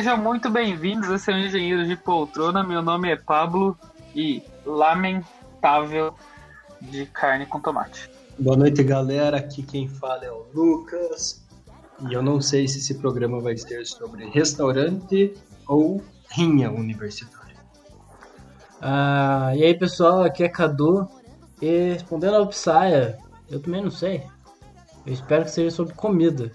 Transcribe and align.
Sejam 0.00 0.16
muito 0.16 0.48
bem-vindos 0.48 1.10
a 1.10 1.18
ser 1.18 1.34
um 1.34 1.40
engenheiro 1.40 1.86
de 1.86 1.94
poltrona. 1.94 2.64
Meu 2.64 2.80
nome 2.80 3.10
é 3.10 3.16
Pablo 3.16 3.78
e 4.16 4.42
lamentável 4.64 6.14
de 6.80 7.04
carne 7.04 7.44
com 7.44 7.60
tomate. 7.60 8.10
Boa 8.38 8.56
noite, 8.56 8.82
galera. 8.82 9.36
Aqui 9.36 9.62
quem 9.62 9.86
fala 9.86 10.24
é 10.24 10.32
o 10.32 10.46
Lucas. 10.54 11.46
E 12.08 12.14
eu 12.14 12.22
não 12.22 12.40
sei 12.40 12.66
se 12.66 12.78
esse 12.78 12.94
programa 12.94 13.40
vai 13.40 13.58
ser 13.58 13.84
sobre 13.84 14.24
restaurante 14.30 15.34
ou 15.68 16.02
rinha 16.30 16.70
universitária. 16.70 17.58
Ah, 18.80 19.52
e 19.54 19.62
aí, 19.64 19.78
pessoal, 19.78 20.22
aqui 20.22 20.44
é 20.44 20.48
Cadu. 20.48 21.06
E 21.60 21.92
respondendo 21.92 22.36
ao 22.36 22.46
Psya, 22.46 23.18
eu 23.50 23.60
também 23.60 23.82
não 23.82 23.90
sei. 23.90 24.22
Eu 25.04 25.12
espero 25.12 25.44
que 25.44 25.50
seja 25.50 25.70
sobre 25.70 25.92
comida. 25.92 26.50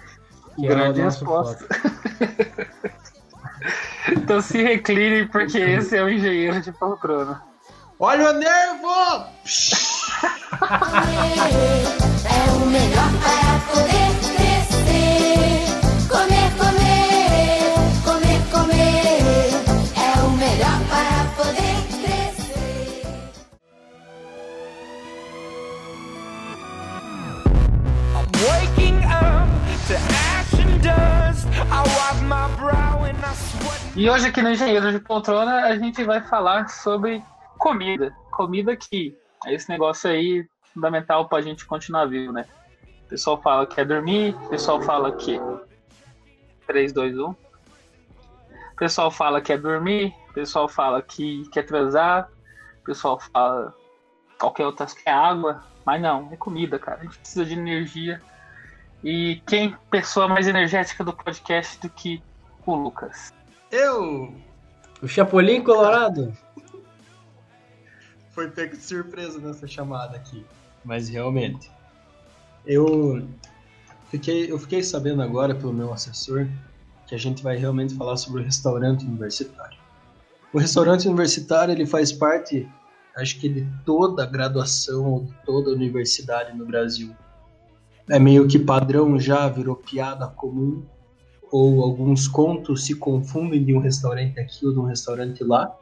Que 0.55 0.67
Grande 0.67 0.99
é 0.99 1.03
o 1.03 1.05
nosso 1.05 1.25
resposta. 1.25 1.67
Então 4.11 4.41
se 4.41 4.61
recline, 4.61 5.25
porque 5.27 5.57
esse 5.57 5.97
é 5.97 6.03
o 6.03 6.09
engenheiro 6.09 6.61
de 6.61 6.71
poltrona. 6.71 7.41
Olha 7.99 8.29
o 8.29 8.33
nervo! 8.33 9.25
É 12.25 12.51
o 12.51 12.65
melhor 12.67 13.11
para 13.21 13.59
poder 13.71 14.09
crescer. 14.21 15.65
Comer, 16.09 16.51
comer, 16.57 17.73
comer, 18.03 18.41
comer. 18.51 19.53
É 19.95 20.19
o 20.21 20.29
melhor 20.31 20.79
para 20.89 21.25
poder 21.37 21.77
crescer. 22.01 23.01
I'm 28.13 28.27
waking 28.43 28.99
up 29.05 29.49
to 29.87 29.95
ash 29.95 30.53
and 30.59 30.81
dust. 30.81 31.47
I 31.71 31.81
wipe 31.81 32.21
my 32.27 32.47
brow. 32.57 32.94
E 33.95 34.09
hoje 34.09 34.27
aqui 34.27 34.41
no 34.41 34.49
Engenheiro 34.49 34.91
de 34.91 34.99
Poltrona 34.99 35.65
a 35.65 35.77
gente 35.77 36.03
vai 36.03 36.21
falar 36.21 36.67
sobre 36.67 37.23
comida. 37.57 38.13
Comida 38.31 38.75
que 38.75 39.15
é 39.45 39.53
esse 39.53 39.69
negócio 39.69 40.09
aí 40.09 40.45
fundamental 40.73 41.27
pra 41.29 41.41
gente 41.41 41.65
continuar 41.65 42.05
vivo, 42.05 42.33
né? 42.33 42.45
O 43.05 43.07
pessoal 43.07 43.41
fala 43.41 43.65
que 43.65 43.79
é 43.79 43.85
dormir, 43.85 44.35
o 44.45 44.49
pessoal 44.49 44.81
fala 44.81 45.11
que 45.11 45.39
3, 46.67 46.91
2, 46.91 47.17
1. 47.17 47.29
O 47.29 47.35
pessoal 48.77 49.09
fala 49.09 49.39
que 49.39 49.53
é 49.53 49.57
dormir, 49.57 50.13
o 50.29 50.33
pessoal 50.33 50.67
fala 50.67 51.01
que 51.01 51.47
quer 51.49 51.63
transar, 51.63 52.29
o 52.81 52.83
pessoal 52.83 53.19
fala 53.19 53.73
qualquer 54.37 54.65
outra 54.65 54.85
que 54.87 55.07
é 55.07 55.13
água, 55.13 55.63
mas 55.85 56.01
não, 56.01 56.29
é 56.31 56.35
comida, 56.35 56.77
cara. 56.77 56.99
A 56.99 57.03
gente 57.03 57.17
precisa 57.17 57.45
de 57.45 57.53
energia. 57.53 58.21
E 59.03 59.41
quem 59.47 59.77
pessoa 59.89 60.27
mais 60.27 60.47
energética 60.47 61.03
do 61.03 61.13
podcast 61.13 61.79
do 61.79 61.89
que 61.89 62.21
o 62.73 62.83
Lucas? 62.83 63.33
Eu 63.71 64.33
O 65.01 65.07
Chapolin 65.07 65.63
Colorado. 65.63 66.35
foi 68.35 68.51
pego 68.51 68.75
de 68.75 68.83
surpresa 68.83 69.39
nessa 69.39 69.65
chamada 69.65 70.17
aqui. 70.17 70.45
Mas 70.83 71.07
realmente. 71.07 71.71
Eu 72.65 73.27
fiquei, 74.11 74.51
eu 74.51 74.59
fiquei 74.59 74.83
sabendo 74.83 75.21
agora 75.21 75.55
pelo 75.55 75.73
meu 75.73 75.93
assessor 75.93 76.47
que 77.07 77.15
a 77.15 77.17
gente 77.17 77.41
vai 77.41 77.55
realmente 77.55 77.95
falar 77.95 78.17
sobre 78.17 78.41
o 78.41 78.43
restaurante 78.43 79.05
universitário. 79.05 79.77
O 80.51 80.57
restaurante 80.57 81.07
universitário 81.07 81.71
ele 81.71 81.85
faz 81.85 82.11
parte, 82.11 82.67
acho 83.15 83.39
que 83.39 83.47
de 83.47 83.67
toda 83.85 84.23
a 84.23 84.25
graduação 84.25 85.05
ou 85.05 85.23
de 85.23 85.33
toda 85.45 85.69
a 85.69 85.73
universidade 85.73 86.57
no 86.57 86.65
Brasil. 86.65 87.15
É 88.09 88.19
meio 88.19 88.47
que 88.47 88.57
padrão 88.59 89.19
já, 89.19 89.47
virou 89.47 89.75
piada 89.75 90.27
comum, 90.27 90.83
ou 91.55 91.81
alguns 91.81 92.27
contos 92.27 92.83
se 92.85 92.93
confundem 92.95 93.63
de 93.63 93.73
um 93.73 93.79
restaurante 93.79 94.37
aqui 94.37 94.65
ou 94.65 94.73
de 94.73 94.79
um 94.79 94.83
restaurante 94.83 95.41
lá, 95.41 95.73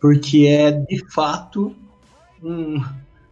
porque 0.00 0.46
é 0.46 0.72
de 0.72 1.04
fato 1.12 1.76
um 2.42 2.82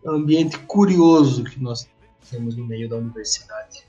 ambiente 0.06 0.58
curioso 0.58 1.42
que 1.42 1.58
nós 1.58 1.88
temos 2.30 2.54
no 2.54 2.66
meio 2.66 2.86
da 2.86 2.97
universidade. 2.97 3.82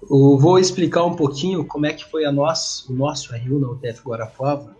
Eu 0.00 0.38
vou 0.38 0.58
explicar 0.58 1.04
um 1.04 1.14
pouquinho 1.14 1.66
como 1.66 1.84
é 1.84 1.92
que 1.92 2.10
foi 2.10 2.24
a 2.24 2.32
nosso, 2.32 2.90
o 2.90 2.96
nosso 2.96 3.36
RU 3.36 3.58
na 3.58 3.68
UTF 3.68 4.00
Guarapuava. 4.02 4.74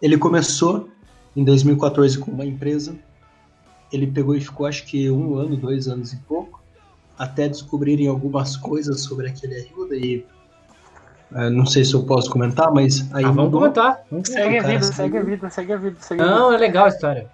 Ele 0.00 0.16
começou 0.16 0.88
em 1.34 1.42
2014 1.42 2.18
com 2.18 2.30
uma 2.30 2.46
empresa. 2.46 2.96
Ele 3.92 4.06
pegou 4.06 4.36
e 4.36 4.40
ficou 4.40 4.64
acho 4.64 4.86
que 4.86 5.10
um 5.10 5.34
ano, 5.34 5.56
dois 5.56 5.88
anos 5.88 6.12
e 6.12 6.18
pouco, 6.18 6.62
até 7.18 7.48
descobrirem 7.48 8.06
algumas 8.06 8.56
coisas 8.56 9.02
sobre 9.02 9.28
aquele 9.28 9.60
RU. 9.62 9.88
Daí, 9.88 10.24
eh, 11.34 11.50
não 11.50 11.66
sei 11.66 11.84
se 11.84 11.94
eu 11.94 12.04
posso 12.04 12.30
comentar, 12.30 12.72
mas 12.72 13.00
aí 13.14 13.24
Ah, 13.24 13.30
vamos 13.30 13.52
comentar. 13.52 14.00
Vamos 14.10 14.28
comentar. 14.28 14.44
Segue 14.52 14.58
a 14.58 14.62
vida, 14.62 14.82
segue 14.92 15.16
a 15.18 15.22
vida, 15.22 15.50
segue 15.50 15.72
a 15.72 15.76
vida, 15.76 15.96
segue 16.00 16.22
a 16.22 16.24
vida. 16.24 16.36
Não, 16.36 16.52
é 16.52 16.56
legal 16.56 16.86
a 16.86 16.88
história. 16.88 17.28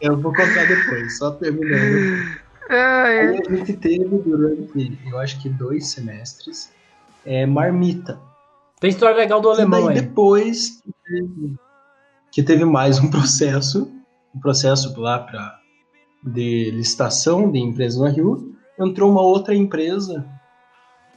Eu 0.00 0.16
vou 0.16 0.32
contar 0.32 0.66
depois, 0.66 1.18
só 1.18 1.30
terminando. 1.32 2.40
Aí 2.70 3.38
a 3.46 3.56
gente 3.56 3.72
teve 3.74 4.04
durante, 4.04 4.98
eu 5.10 5.18
acho 5.18 5.40
que 5.42 5.48
dois 5.48 5.88
semestres, 5.88 6.70
é, 7.26 7.44
marmita. 7.44 8.18
Tem 8.80 8.88
história 8.90 9.16
legal 9.16 9.40
do 9.40 9.48
E 9.50 9.52
alemão 9.52 9.86
daí 9.86 9.98
aí. 9.98 10.02
depois 10.02 10.80
que 10.82 10.92
teve, 11.04 11.56
que 12.32 12.42
teve 12.42 12.64
mais 12.64 12.98
um 12.98 13.10
processo, 13.10 13.90
um 14.34 14.40
processo 14.40 14.98
lá 14.98 15.18
para 15.18 15.58
de 16.24 16.70
licitação 16.70 17.50
de 17.50 17.58
empresa 17.58 17.98
no 17.98 18.06
Rio, 18.10 18.54
entrou 18.80 19.10
uma 19.10 19.20
outra 19.20 19.54
empresa 19.54 20.26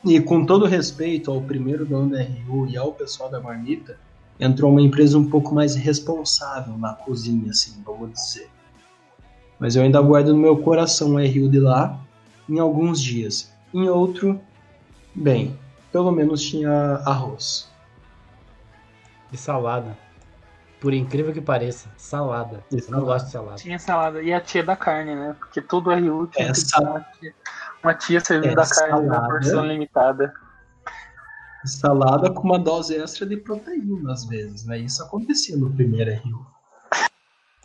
e 0.04 0.20
com 0.20 0.46
todo 0.46 0.66
respeito 0.66 1.32
ao 1.32 1.42
primeiro 1.42 1.86
dono 1.86 2.12
da 2.12 2.22
RU 2.22 2.68
e 2.68 2.76
ao 2.76 2.92
pessoal 2.92 3.30
da 3.30 3.40
marmita, 3.40 3.98
entrou 4.38 4.70
uma 4.70 4.82
empresa 4.82 5.18
um 5.18 5.30
pouco 5.30 5.56
mais 5.56 5.76
responsável 5.76 6.78
na 6.78 6.94
cozinha, 6.94 7.52
assim, 7.52 7.82
vamos 7.86 8.12
dizer. 8.12 8.50
Mas 9.58 9.76
eu 9.76 9.84
ainda 9.84 10.02
guardo 10.02 10.34
no 10.34 10.40
meu 10.40 10.58
coração 10.58 11.18
a 11.18 11.22
RU 11.22 11.50
de 11.50 11.60
lá 11.60 11.98
em 12.50 12.60
alguns 12.60 13.02
dias. 13.02 13.54
Em 13.74 13.88
outro, 13.88 14.40
bem, 15.16 15.58
pelo 15.92 16.12
menos 16.12 16.42
tinha 16.42 17.02
arroz. 17.06 17.72
E 19.32 19.38
salada. 19.38 19.98
Por 20.84 20.94
incrível 20.94 21.32
que 21.32 21.40
pareça, 21.40 21.90
salada. 21.96 22.62
E 22.70 22.76
Eu 22.76 22.84
não 22.90 23.06
gosto 23.06 23.28
de 23.28 23.32
salada. 23.32 23.56
Tinha 23.56 23.80
salada. 23.80 24.22
E 24.22 24.34
a 24.34 24.42
tia 24.42 24.62
da 24.62 24.76
carne, 24.76 25.16
né? 25.16 25.34
Porque 25.40 25.62
todo 25.62 25.90
RU 25.90 26.28
tinha 26.28 26.50
É, 26.50 26.52
que 26.52 26.82
uma 26.82 27.00
tia, 27.00 27.34
uma 27.82 27.94
tia 27.94 28.20
servindo 28.20 28.60
É, 28.60 28.64
a 28.64 28.68
carne 28.68 29.08
na 29.08 29.14
salada. 29.16 29.28
porção 29.30 29.66
limitada. 29.66 30.34
Salada 31.66 32.30
com 32.32 32.42
uma 32.44 32.60
dose 32.60 32.98
extra 32.98 33.26
de 33.26 33.38
proteína, 33.38 34.12
às 34.12 34.26
vezes, 34.26 34.66
né? 34.66 34.78
Isso 34.80 35.02
acontecia 35.02 35.56
no 35.56 35.72
primeiro 35.74 36.12
RU. 36.16 36.46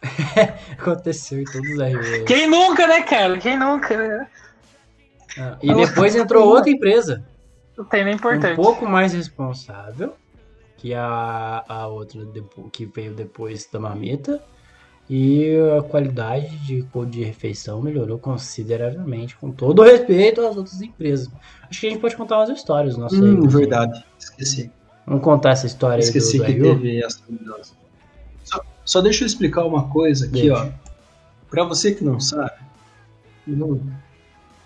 Aconteceu 0.78 1.40
em 1.40 1.44
todos 1.44 1.68
os 1.70 1.76
RU. 1.76 2.24
Quem 2.24 2.48
nunca, 2.48 2.86
né, 2.86 3.02
cara? 3.02 3.36
Quem 3.38 3.58
nunca, 3.58 3.96
né? 3.96 4.28
Ah, 5.36 5.58
E 5.60 5.74
depois 5.74 6.14
entrou 6.14 6.46
outra 6.46 6.70
empresa. 6.70 7.26
Não 7.76 7.84
tem 7.84 8.04
nem 8.04 8.14
um 8.14 8.16
importância. 8.16 8.54
pouco 8.54 8.86
mais 8.86 9.12
responsável 9.12 10.14
que 10.78 10.94
a, 10.94 11.64
a 11.68 11.86
outra 11.88 12.26
que 12.72 12.86
veio 12.86 13.12
depois 13.12 13.68
da 13.70 13.78
marmita. 13.78 14.42
E 15.10 15.56
a 15.78 15.82
qualidade 15.82 16.54
de, 16.58 16.86
de 17.06 17.24
refeição 17.24 17.80
melhorou 17.80 18.18
consideravelmente, 18.18 19.36
com 19.36 19.50
todo 19.50 19.80
o 19.80 19.82
respeito 19.82 20.42
às 20.42 20.54
outras 20.54 20.82
empresas. 20.82 21.30
Acho 21.68 21.80
que 21.80 21.86
a 21.86 21.90
gente 21.90 22.00
pode 22.00 22.14
contar 22.14 22.38
umas 22.38 22.50
histórias 22.50 22.94
nossa 22.96 23.16
aí, 23.16 23.22
Hum, 23.22 23.48
verdade. 23.48 24.04
Esqueci. 24.18 24.70
Vamos 25.06 25.24
contar 25.24 25.52
essa 25.52 25.66
história 25.66 26.02
aí 26.02 26.06
Esqueci 26.06 26.36
do, 26.36 26.44
do 26.44 26.52
que 26.52 26.60
teve 26.60 27.02
essa. 27.02 27.20
Só, 28.44 28.60
só 28.84 29.00
deixa 29.00 29.24
eu 29.24 29.26
explicar 29.26 29.64
uma 29.64 29.88
coisa 29.88 30.26
aqui, 30.26 30.42
Deixa. 30.42 30.54
ó. 30.54 30.88
Pra 31.48 31.64
você 31.64 31.94
que 31.94 32.04
não 32.04 32.20
sabe, 32.20 32.60
não, 33.46 33.80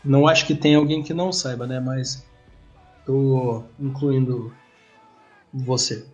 não 0.05 0.27
acho 0.27 0.45
que 0.45 0.57
tem 0.57 0.75
alguém 0.75 1.05
que 1.05 1.15
não 1.15 1.33
saiba, 1.33 1.69
né? 1.69 1.79
Mas 1.79 2.27
tô 3.07 3.63
incluindo 3.79 4.53
você. 5.53 6.05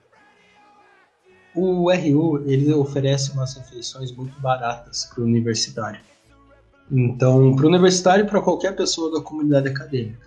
O 1.55 1.91
RU, 1.91 2.43
ele 2.47 2.73
oferece 2.73 3.33
umas 3.33 3.55
refeições 3.55 4.13
muito 4.13 4.39
baratas 4.41 5.07
para 5.07 5.23
o 5.23 5.25
universitário. 5.25 6.01
Então, 6.91 7.55
para 7.55 7.67
o 7.67 7.69
universitário 7.69 8.25
e 8.25 8.29
para 8.29 8.41
qualquer 8.41 8.75
pessoa 8.75 9.13
da 9.13 9.21
comunidade 9.21 9.69
acadêmica. 9.69 10.27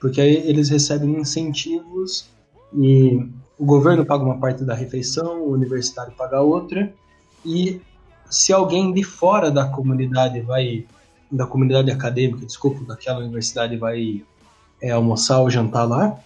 Porque 0.00 0.20
aí 0.20 0.34
eles 0.48 0.68
recebem 0.68 1.18
incentivos 1.18 2.28
e 2.74 3.28
o 3.58 3.64
governo 3.64 4.04
paga 4.04 4.24
uma 4.24 4.38
parte 4.38 4.64
da 4.64 4.74
refeição, 4.74 5.42
o 5.42 5.52
universitário 5.52 6.12
paga 6.12 6.40
outra, 6.42 6.92
e 7.44 7.80
se 8.28 8.52
alguém 8.52 8.92
de 8.92 9.02
fora 9.02 9.50
da 9.50 9.66
comunidade 9.66 10.40
vai, 10.40 10.84
da 11.30 11.46
comunidade 11.46 11.90
acadêmica, 11.90 12.44
desculpa, 12.44 12.84
daquela 12.84 13.20
universidade 13.20 13.76
vai 13.76 14.22
é, 14.82 14.90
almoçar 14.90 15.40
ou 15.40 15.48
jantar 15.48 15.84
lá, 15.84 16.18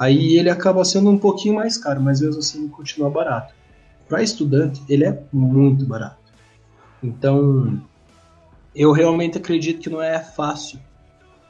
aí 0.00 0.38
ele 0.38 0.48
acaba 0.48 0.82
sendo 0.82 1.10
um 1.10 1.18
pouquinho 1.18 1.56
mais 1.56 1.76
caro, 1.76 2.00
mas 2.00 2.22
mesmo 2.22 2.38
assim 2.38 2.60
ele 2.60 2.68
continua 2.70 3.10
barato. 3.10 3.54
Para 4.08 4.22
estudante, 4.22 4.82
ele 4.88 5.04
é 5.04 5.22
muito 5.30 5.84
barato. 5.84 6.16
Então, 7.02 7.78
eu 8.74 8.92
realmente 8.92 9.36
acredito 9.36 9.82
que 9.82 9.90
não 9.90 10.02
é 10.02 10.18
fácil 10.18 10.80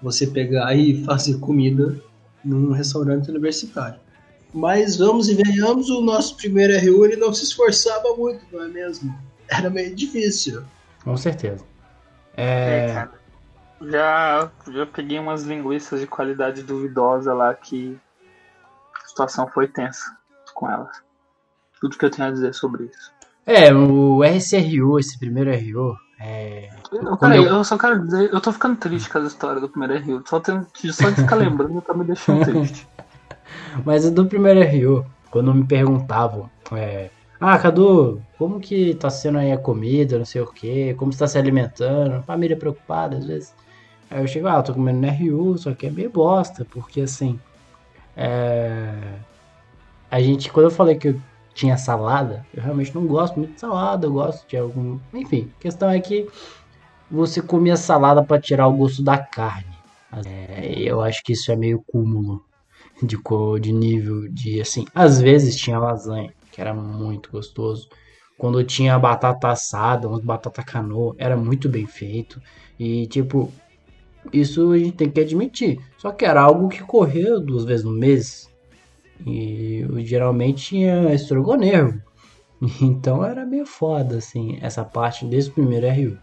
você 0.02 0.26
pegar 0.26 0.74
e 0.74 1.02
fazer 1.06 1.38
comida 1.38 1.96
num 2.44 2.72
restaurante 2.72 3.30
universitário. 3.30 4.00
Mas 4.52 4.96
vamos 4.96 5.28
e 5.28 5.34
venhamos, 5.36 5.88
o 5.88 6.00
nosso 6.00 6.36
primeiro 6.36 6.72
RU 6.74 7.04
ele 7.04 7.16
não 7.16 7.32
se 7.32 7.44
esforçava 7.44 8.16
muito, 8.16 8.44
não 8.52 8.64
é 8.64 8.68
mesmo? 8.68 9.16
Era 9.48 9.70
meio 9.70 9.94
difícil. 9.94 10.64
Com 11.04 11.16
certeza. 11.16 11.64
É, 12.36 12.86
É, 12.88 12.94
cara. 12.94 13.12
Já, 13.80 14.50
já 14.72 14.86
peguei 14.86 15.20
umas 15.20 15.44
linguiças 15.44 16.00
de 16.00 16.06
qualidade 16.08 16.64
duvidosa 16.64 17.32
lá 17.32 17.54
que 17.54 17.96
situação 19.10 19.46
foi 19.48 19.68
tensa 19.68 20.16
com 20.54 20.68
elas. 20.70 21.02
Tudo 21.80 21.96
que 21.96 22.04
eu 22.04 22.10
tenho 22.10 22.28
a 22.28 22.30
dizer 22.30 22.54
sobre 22.54 22.84
isso. 22.84 23.12
é, 23.46 23.72
o 23.74 24.22
RCRU, 24.22 24.98
esse 24.98 25.18
primeiro 25.18 25.50
RU, 25.50 25.96
é, 26.20 26.68
Eu, 26.92 27.16
peraí, 27.16 27.38
eu- 27.38 27.44
eu... 27.46 27.64
só 27.64 27.76
quero 27.78 28.04
dizer, 28.06 28.30
eu 28.32 28.40
tô 28.40 28.52
ficando 28.52 28.76
triste 28.76 29.08
com 29.08 29.18
as 29.18 29.24
histórias 29.28 29.60
do 29.62 29.68
primeiro 29.68 29.98
Rio. 30.04 30.22
Só, 30.26 30.38
tenho, 30.40 30.66
só 30.92 31.08
de 31.10 31.16
ficar 31.16 31.36
lembrando 31.36 31.80
tá 31.80 31.94
me 31.94 32.04
deixando 32.04 32.44
triste. 32.44 32.86
Mas 33.84 34.08
do 34.10 34.26
primeiro 34.26 34.60
RU, 34.62 35.04
quando 35.30 35.54
me 35.54 35.64
perguntavam, 35.66 36.50
é, 36.72 37.10
ah, 37.40 37.58
Cadu, 37.58 38.22
como 38.36 38.60
que 38.60 38.94
tá 38.94 39.08
sendo 39.08 39.38
aí 39.38 39.50
a 39.52 39.58
comida, 39.58 40.18
não 40.18 40.24
sei 40.26 40.42
o 40.42 40.46
que, 40.52 40.92
como 40.94 41.12
você 41.12 41.20
tá 41.20 41.26
se 41.26 41.38
alimentando, 41.38 42.22
família 42.24 42.56
preocupada 42.56 43.16
às 43.16 43.24
vezes. 43.24 43.54
Aí 44.10 44.20
eu 44.22 44.26
chego, 44.28 44.48
ah, 44.48 44.56
eu 44.56 44.62
tô 44.62 44.74
comendo 44.74 45.00
no 45.00 45.08
RU, 45.08 45.56
só 45.58 45.72
que 45.72 45.86
é 45.86 45.90
meio 45.90 46.10
bosta, 46.10 46.66
porque 46.70 47.00
assim, 47.00 47.40
é, 48.16 48.92
a 50.10 50.20
gente, 50.20 50.50
quando 50.50 50.66
eu 50.66 50.70
falei 50.70 50.96
que 50.96 51.08
eu 51.08 51.20
tinha 51.54 51.76
salada, 51.76 52.44
eu 52.54 52.62
realmente 52.62 52.94
não 52.94 53.06
gosto 53.06 53.36
muito 53.38 53.54
de 53.54 53.60
salada, 53.60 54.06
eu 54.06 54.12
gosto 54.12 54.48
de 54.48 54.56
algum, 54.56 54.98
enfim, 55.12 55.50
a 55.58 55.62
questão 55.62 55.90
é 55.90 56.00
que 56.00 56.26
você 57.10 57.42
comia 57.42 57.76
salada 57.76 58.22
pra 58.22 58.40
tirar 58.40 58.68
o 58.68 58.76
gosto 58.76 59.02
da 59.02 59.18
carne. 59.18 59.70
É, 60.26 60.74
eu 60.78 61.00
acho 61.00 61.22
que 61.22 61.32
isso 61.32 61.52
é 61.52 61.56
meio 61.56 61.82
cúmulo 61.86 62.42
de 63.02 63.16
de 63.60 63.72
nível, 63.72 64.28
de 64.28 64.60
assim. 64.60 64.84
Às 64.94 65.20
vezes 65.20 65.56
tinha 65.56 65.78
lasanha, 65.78 66.32
que 66.50 66.60
era 66.60 66.74
muito 66.74 67.30
gostoso. 67.30 67.88
Quando 68.36 68.64
tinha 68.64 68.98
batata 68.98 69.48
assada, 69.48 70.08
umas 70.08 70.22
batata 70.22 70.62
canoa, 70.62 71.14
era 71.18 71.36
muito 71.36 71.68
bem 71.68 71.86
feito. 71.86 72.40
E 72.78 73.06
tipo, 73.06 73.52
isso 74.32 74.72
a 74.72 74.78
gente 74.78 74.92
tem 74.92 75.10
que 75.10 75.20
admitir. 75.20 75.80
Só 75.96 76.10
que 76.12 76.24
era 76.24 76.40
algo 76.40 76.68
que 76.68 76.82
corria 76.82 77.38
duas 77.38 77.64
vezes 77.64 77.84
no 77.84 77.92
mês. 77.92 78.50
E 79.26 79.84
geralmente 79.98 80.68
tinha 80.68 81.14
estrogonevo. 81.14 82.00
Então 82.82 83.24
era 83.24 83.46
meio 83.46 83.64
foda, 83.64 84.18
assim, 84.18 84.58
essa 84.60 84.84
parte 84.84 85.24
desse 85.24 85.50
primeiro 85.50 85.88
RU. 85.88 86.18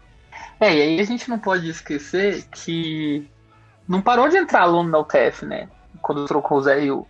É, 0.60 0.72
e 0.72 0.82
aí 0.82 1.00
a 1.00 1.04
gente 1.04 1.28
não 1.28 1.36
pode 1.36 1.68
esquecer 1.68 2.44
que 2.52 3.28
não 3.88 4.00
parou 4.00 4.28
de 4.28 4.36
entrar 4.36 4.62
aluno 4.62 4.90
da 4.90 5.00
UTF, 5.00 5.44
né? 5.44 5.68
Quando 6.00 6.26
trocou 6.26 6.58
os 6.58 6.66
RU. 6.66 7.04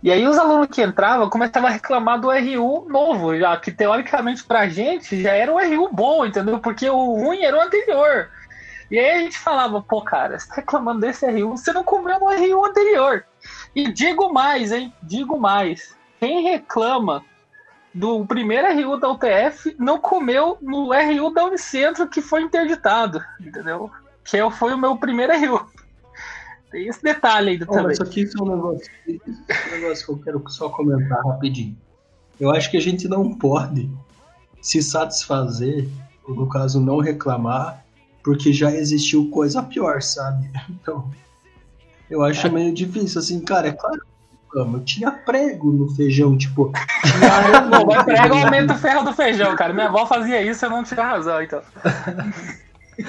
E 0.00 0.12
aí 0.12 0.26
os 0.26 0.38
alunos 0.38 0.68
que 0.68 0.80
entravam 0.80 1.28
começavam 1.28 1.68
a 1.68 1.72
reclamar 1.72 2.20
do 2.20 2.30
RU 2.30 2.88
novo, 2.88 3.36
já 3.36 3.56
que 3.56 3.72
teoricamente 3.72 4.44
pra 4.44 4.68
gente 4.68 5.20
já 5.20 5.32
era 5.32 5.52
um 5.52 5.58
RU 5.58 5.90
bom, 5.92 6.24
entendeu? 6.24 6.60
Porque 6.60 6.88
o 6.88 7.14
ruim 7.14 7.42
era 7.42 7.56
o 7.56 7.60
anterior. 7.60 8.30
E 8.90 8.98
aí 8.98 9.10
a 9.10 9.22
gente 9.22 9.38
falava, 9.38 9.82
pô, 9.82 10.02
cara, 10.02 10.38
você 10.38 10.48
tá 10.48 10.54
reclamando 10.56 11.00
desse 11.00 11.26
RU, 11.26 11.56
você 11.56 11.72
não 11.72 11.84
comeu 11.84 12.18
no 12.18 12.26
RU 12.26 12.64
anterior. 12.64 13.24
E 13.74 13.92
digo 13.92 14.32
mais, 14.32 14.72
hein? 14.72 14.92
Digo 15.02 15.38
mais. 15.38 15.94
Quem 16.18 16.42
reclama 16.42 17.22
do 17.92 18.24
primeiro 18.26 18.68
RU 18.72 18.98
da 18.98 19.10
UTF 19.10 19.74
não 19.78 19.98
comeu 19.98 20.56
no 20.60 20.90
RU 20.92 21.32
da 21.32 21.44
Unicentro 21.44 22.08
que 22.08 22.22
foi 22.22 22.42
interditado, 22.42 23.22
entendeu? 23.40 23.90
Que 24.24 24.38
foi 24.50 24.72
o 24.72 24.78
meu 24.78 24.96
primeiro 24.96 25.32
RU. 25.38 25.66
Tem 26.70 26.86
esse 26.86 27.02
detalhe 27.02 27.52
ainda 27.52 27.66
Ó, 27.68 27.72
também. 27.72 27.86
mas 27.88 28.00
aqui 28.00 28.28
é 28.38 28.42
um 28.42 28.46
negócio, 28.46 28.90
isso 29.06 29.42
é 29.48 29.68
um 29.68 29.80
negócio 29.80 30.06
que 30.06 30.12
eu 30.12 30.18
quero 30.18 30.44
só 30.48 30.68
comentar 30.68 31.24
rapidinho. 31.24 31.76
Eu 32.38 32.50
acho 32.50 32.70
que 32.70 32.76
a 32.76 32.80
gente 32.80 33.08
não 33.08 33.34
pode 33.34 33.90
se 34.60 34.82
satisfazer, 34.82 35.88
ou 36.26 36.34
no 36.34 36.48
caso 36.48 36.80
não 36.80 36.98
reclamar, 36.98 37.84
porque 38.22 38.52
já 38.52 38.70
existiu 38.70 39.30
coisa 39.30 39.62
pior, 39.62 40.02
sabe? 40.02 40.50
Então, 40.70 41.10
eu 42.10 42.22
acho 42.22 42.50
meio 42.50 42.72
difícil, 42.72 43.20
assim, 43.20 43.40
cara, 43.40 43.68
é 43.68 43.72
claro 43.72 44.00
que 44.50 44.58
eu 44.58 44.80
tinha 44.84 45.10
prego 45.10 45.70
no 45.70 45.88
feijão, 45.94 46.36
tipo. 46.38 46.72
Não, 47.70 47.84
mas 47.86 48.04
feijão. 48.04 48.38
aumenta 48.44 48.72
o 48.74 48.78
ferro 48.78 49.04
do 49.04 49.12
feijão, 49.12 49.54
cara. 49.56 49.74
Minha 49.74 49.88
avó 49.88 50.06
fazia 50.06 50.42
isso, 50.42 50.64
eu 50.64 50.70
não 50.70 50.82
tinha 50.82 51.02
razão, 51.02 51.42
então. 51.42 51.60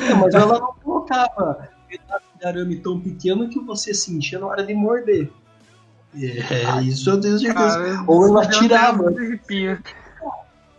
Não, 0.10 0.18
mas 0.18 0.34
ela 0.36 0.60
não 0.60 0.74
colocava 0.84 1.70
pedaço 1.88 2.26
de 2.38 2.46
arame 2.46 2.76
tão 2.78 3.00
pequeno 3.00 3.50
que 3.50 3.60
você 3.60 3.94
sentia 3.94 4.38
na 4.38 4.48
hora 4.48 4.64
de 4.66 4.74
morder. 4.74 5.32
É, 6.14 6.82
isso 6.82 7.10
eu 7.10 7.22
tenho 7.22 7.40
certeza. 7.40 8.04
Ou 8.06 8.26
ela 8.28 8.48
tirava. 8.50 9.14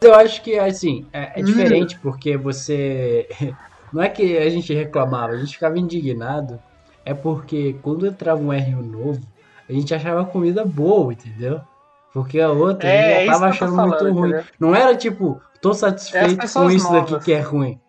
Eu 0.00 0.14
acho 0.14 0.42
que, 0.42 0.58
assim, 0.58 1.06
é, 1.12 1.38
é 1.40 1.42
Hum. 1.42 1.44
diferente 1.44 1.98
porque 2.00 2.36
você. 2.36 3.28
Não 3.92 4.02
é 4.02 4.08
que 4.08 4.36
a 4.38 4.48
gente 4.50 4.72
reclamava, 4.74 5.32
a 5.34 5.38
gente 5.38 5.54
ficava 5.54 5.78
indignado. 5.78 6.60
É 7.04 7.14
porque 7.14 7.74
quando 7.82 8.06
entrava 8.06 8.40
um 8.42 8.50
RU 8.52 8.82
novo, 8.82 9.20
a 9.68 9.72
gente 9.72 9.94
achava 9.94 10.22
a 10.22 10.26
comida 10.26 10.64
boa, 10.64 11.12
entendeu? 11.12 11.60
Porque 12.12 12.40
a 12.40 12.50
outra 12.50 12.90
a 12.90 12.92
É, 12.92 12.96
gente 12.96 13.12
é 13.12 13.20
já 13.20 13.24
isso 13.24 13.30
tava 13.32 13.46
achando 13.48 13.74
falando, 13.74 13.80
muito 13.80 14.08
ruim. 14.08 14.34
entendeu? 14.34 14.44
Não 14.58 14.74
era 14.74 14.96
tipo, 14.96 15.40
tô 15.60 15.72
satisfeito 15.74 16.44
É 16.44 16.48
com 16.48 16.70
isso 16.70 16.90
daqui 16.92 17.12
novas. 17.12 17.24
que 17.24 17.32
é 17.32 17.40
ruim. 17.40 17.80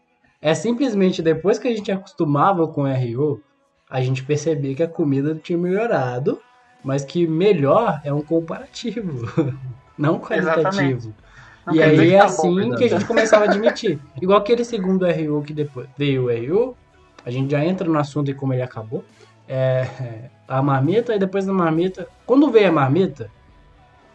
É 0.41 0.53
simplesmente 0.55 1.21
depois 1.21 1.59
que 1.59 1.67
a 1.67 1.75
gente 1.75 1.91
acostumava 1.91 2.67
com 2.67 2.83
o 2.83 2.87
RU, 2.87 3.41
a 3.89 4.01
gente 4.01 4.23
percebia 4.23 4.75
que 4.75 4.83
a 4.83 4.87
comida 4.87 5.35
tinha 5.35 5.57
melhorado, 5.57 6.41
mas 6.83 7.03
que 7.05 7.27
melhor 7.27 8.01
é 8.03 8.13
um 8.13 8.21
comparativo, 8.21 9.27
não 9.97 10.19
qualitativo. 10.19 11.13
Não 11.65 11.75
E 11.75 11.81
aí 11.83 12.13
é 12.13 12.17
tá 12.19 12.25
bom, 12.25 12.31
assim 12.31 12.55
verdade. 12.55 12.77
que 12.77 12.83
a 12.85 12.87
gente 12.89 13.05
começava 13.05 13.45
a 13.45 13.47
admitir. 13.49 13.99
Igual 14.21 14.39
aquele 14.39 14.63
segundo 14.65 15.05
RU 15.05 15.43
que 15.43 15.53
depois 15.53 15.87
veio 15.97 16.25
o 16.25 16.29
RU, 16.31 16.75
a 17.25 17.29
gente 17.31 17.51
já 17.51 17.63
entra 17.63 17.87
no 17.87 17.97
assunto 17.99 18.31
e 18.31 18.33
como 18.33 18.53
ele 18.53 18.61
acabou. 18.63 19.03
É, 19.47 20.29
a 20.47 20.61
marmita, 20.61 21.13
e 21.15 21.19
depois 21.19 21.45
da 21.45 21.53
marmita. 21.53 22.07
Quando 22.25 22.49
veio 22.51 22.69
a 22.69 22.71
marmita, 22.71 23.29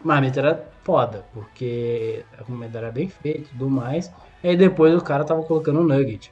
a 0.03 0.07
marmita 0.07 0.39
era 0.39 0.65
foda, 0.83 1.25
porque 1.33 2.23
a 2.37 2.43
comida 2.43 2.77
era 2.79 2.91
bem 2.91 3.07
feita 3.07 3.39
e 3.39 3.43
tudo 3.43 3.69
mais. 3.69 4.11
E 4.43 4.49
aí 4.49 4.57
depois 4.57 4.93
o 4.95 5.01
cara 5.01 5.23
tava 5.23 5.43
colocando 5.43 5.83
nugget. 5.83 6.31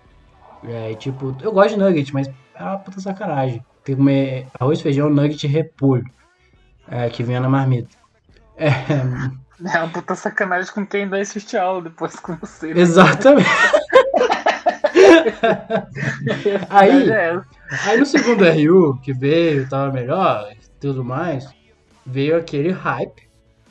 E 0.64 0.96
tipo, 0.96 1.36
eu 1.42 1.52
gosto 1.52 1.72
de 1.76 1.80
nugget, 1.80 2.14
mas 2.14 2.28
é 2.56 2.64
uma 2.64 2.80
puta 2.80 3.00
sacanagem. 3.00 3.64
Tem 3.84 3.96
que 3.96 4.02
comer 4.02 4.48
arroz, 4.60 4.82
feijão, 4.82 5.10
nugget 5.10 5.46
e 5.46 5.48
repolho. 5.50 6.06
É, 6.88 7.10
que 7.10 7.24
vinha 7.24 7.40
na 7.40 7.50
marmita. 7.50 7.96
É, 8.58 8.70
É 9.64 9.78
uma 9.80 9.90
puta 9.90 10.16
sacanagem 10.16 10.72
com 10.74 10.86
quem 10.86 11.08
vai 11.08 11.22
assistir 11.22 11.56
aula 11.58 11.84
depois 11.84 12.16
com 12.18 12.36
você. 12.36 12.74
né? 12.74 12.82
exatamente. 12.82 13.48
Aí, 16.70 17.10
É, 17.10 17.42
Aí 17.86 17.98
no 17.98 18.06
segundo 18.06 18.44
RU, 18.44 19.00
que 19.02 19.14
veio, 19.14 19.68
tava 19.68 19.92
melhor 19.92 20.52
e 20.52 20.58
tudo 20.80 21.04
mais, 21.04 21.48
veio 22.06 22.38
aquele 22.38 22.72
hype. 22.72 23.26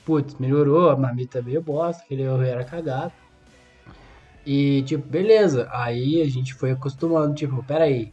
Putz, 0.04 0.34
melhorou, 0.38 0.90
a 0.90 0.96
marmita 0.96 1.40
veio 1.40 1.62
bosta, 1.62 2.02
aquele 2.02 2.26
RU 2.26 2.42
era 2.42 2.64
cagado. 2.64 3.12
E 4.44 4.82
tipo, 4.82 5.06
beleza. 5.06 5.68
Aí 5.72 6.20
a 6.20 6.26
gente 6.26 6.54
foi 6.54 6.72
acostumando, 6.72 7.34
tipo, 7.34 7.62
peraí, 7.64 8.12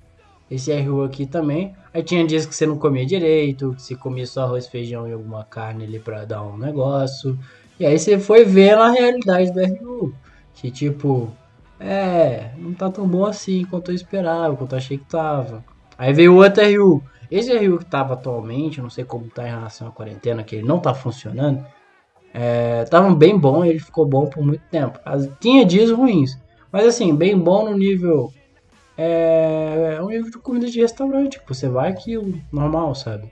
esse 0.50 0.74
RU 0.82 1.04
aqui 1.04 1.26
também. 1.26 1.76
Aí 1.94 2.04
tinha 2.04 2.26
dias 2.26 2.46
que 2.46 2.56
você 2.56 2.66
não 2.66 2.78
comia 2.78 3.06
direito, 3.06 3.74
que 3.76 3.82
você 3.82 3.96
comia 3.96 4.26
só 4.26 4.44
arroz, 4.44 4.68
feijão 4.68 5.08
e 5.08 5.14
alguma 5.14 5.44
carne 5.44 5.84
ali 5.84 6.00
pra 6.00 6.24
dar 6.24 6.44
um 6.44 6.58
negócio. 6.58 7.38
E 7.82 7.86
aí 7.88 7.98
você 7.98 8.20
foi 8.20 8.46
ver 8.46 8.78
a 8.78 8.92
realidade 8.92 9.52
do 9.52 9.60
RU. 9.60 10.14
Que 10.54 10.70
tipo, 10.70 11.32
é, 11.80 12.52
não 12.56 12.76
tá 12.76 12.92
tão 12.92 13.08
bom 13.08 13.26
assim 13.26 13.66
quanto 13.66 13.90
eu 13.90 13.96
esperava, 13.96 14.56
quanto 14.56 14.74
eu 14.74 14.78
achei 14.78 15.00
que 15.00 15.06
tava. 15.06 15.66
Aí 15.98 16.14
veio 16.14 16.34
o 16.36 16.44
outro 16.44 16.62
RU. 16.64 17.02
Esse 17.32 17.52
RU 17.52 17.80
que 17.80 17.86
tava 17.86 18.14
atualmente, 18.14 18.80
não 18.80 18.90
sei 18.92 19.04
como 19.04 19.26
tá 19.32 19.48
em 19.48 19.50
relação 19.50 19.88
à 19.88 19.92
quarentena, 19.92 20.44
que 20.44 20.58
ele 20.58 20.68
não 20.68 20.78
tá 20.78 20.94
funcionando. 20.94 21.66
É, 22.32 22.84
tava 22.84 23.16
bem 23.16 23.36
bom 23.36 23.66
ele 23.66 23.80
ficou 23.80 24.06
bom 24.06 24.28
por 24.28 24.46
muito 24.46 24.62
tempo. 24.70 25.00
As- 25.04 25.28
tinha 25.40 25.66
dias 25.66 25.90
ruins, 25.90 26.38
mas 26.72 26.86
assim, 26.86 27.16
bem 27.16 27.36
bom 27.36 27.68
no 27.68 27.76
nível. 27.76 28.32
É, 28.96 29.96
é 29.98 30.04
um 30.04 30.10
nível 30.10 30.30
de 30.30 30.38
comida 30.38 30.68
de 30.70 30.80
restaurante. 30.80 31.40
que 31.40 31.48
Você 31.50 31.68
vai 31.68 31.96
que 31.96 32.16
o 32.16 32.32
normal, 32.54 32.94
sabe? 32.94 33.28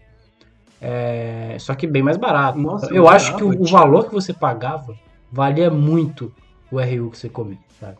É, 0.81 1.57
só 1.59 1.75
que 1.75 1.85
bem 1.85 2.01
mais 2.01 2.17
barato. 2.17 2.57
Nossa, 2.57 2.93
eu 2.93 3.07
acho 3.07 3.35
que 3.35 3.43
o, 3.43 3.61
o 3.61 3.65
valor 3.65 4.05
que 4.07 4.13
você 4.13 4.33
pagava 4.33 4.95
valia 5.31 5.69
muito 5.69 6.31
o 6.71 6.79
RU 6.79 7.11
que 7.11 7.17
você 7.17 7.27
comia, 7.29 7.57
sabe? 7.79 7.97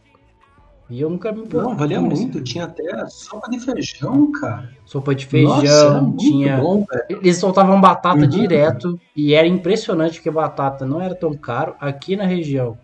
E 0.89 1.01
eu 1.01 1.09
nunca 1.09 1.31
me 1.31 1.43
Não, 1.53 1.75
valia 1.75 2.01
muito. 2.01 2.41
Tinha 2.41 2.63
até 2.65 2.83
sopa 3.09 3.47
de 3.51 3.59
feijão, 3.59 4.31
cara. 4.31 4.69
Sopa 4.85 5.13
de 5.13 5.25
Nossa, 5.43 5.61
feijão, 5.61 6.01
muito 6.03 6.17
tinha. 6.17 6.57
bom. 6.57 6.83
Eles 7.07 7.37
soltavam 7.37 7.79
batata 7.79 8.21
Uhum. 8.21 8.27
direto 8.27 8.99
e 9.15 9.35
era 9.35 9.47
impressionante 9.47 10.15
porque 10.15 10.31
batata 10.31 10.87
não 10.87 10.99
era 10.99 11.13
tão 11.13 11.35
caro. 11.35 11.75
Aqui 11.79 12.15
na 12.15 12.25
região 12.25 12.75